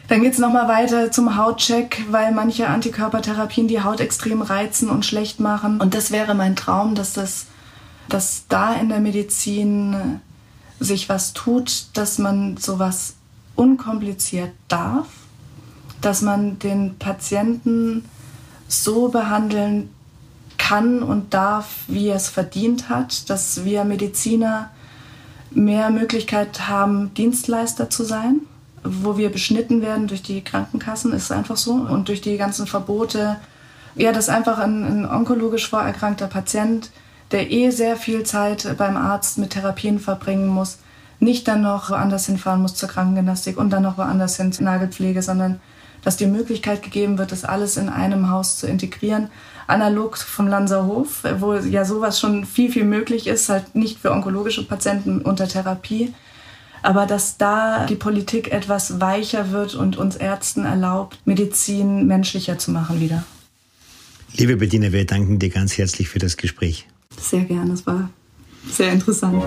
[0.09, 5.05] dann geht es nochmal weiter zum Hautcheck, weil manche Antikörpertherapien die Haut extrem reizen und
[5.05, 5.79] schlecht machen.
[5.79, 7.45] Und das wäre mein Traum, dass das,
[8.07, 10.19] dass da in der Medizin
[10.79, 13.17] sich was tut, dass man sowas
[13.55, 15.05] unkompliziert darf,
[16.01, 18.05] dass man den Patienten
[18.67, 19.89] so behandeln
[20.57, 24.71] kann und darf, wie er es verdient hat, dass wir Mediziner
[25.51, 28.41] mehr Möglichkeit haben, Dienstleister zu sein
[28.83, 31.73] wo wir beschnitten werden durch die Krankenkassen, ist einfach so.
[31.73, 33.37] Und durch die ganzen Verbote.
[33.95, 36.91] Ja, dass einfach ein, ein onkologisch vorerkrankter Patient,
[37.31, 40.79] der eh sehr viel Zeit beim Arzt mit Therapien verbringen muss,
[41.19, 45.21] nicht dann noch woanders hinfahren muss zur Krankengymnastik und dann noch woanders hin zur Nagelpflege,
[45.21, 45.59] sondern
[46.01, 49.29] dass die Möglichkeit gegeben wird, das alles in einem Haus zu integrieren.
[49.69, 54.65] Analog vom Lanzerhof, wo ja sowas schon viel, viel möglich ist, halt nicht für onkologische
[54.65, 56.13] Patienten unter Therapie,
[56.81, 62.71] aber dass da die Politik etwas weicher wird und uns Ärzten erlaubt, Medizin menschlicher zu
[62.71, 63.23] machen wieder.
[64.33, 66.87] Liebe Bediener, wir danken dir ganz herzlich für das Gespräch.
[67.19, 68.09] Sehr gerne, es war
[68.69, 69.43] sehr interessant.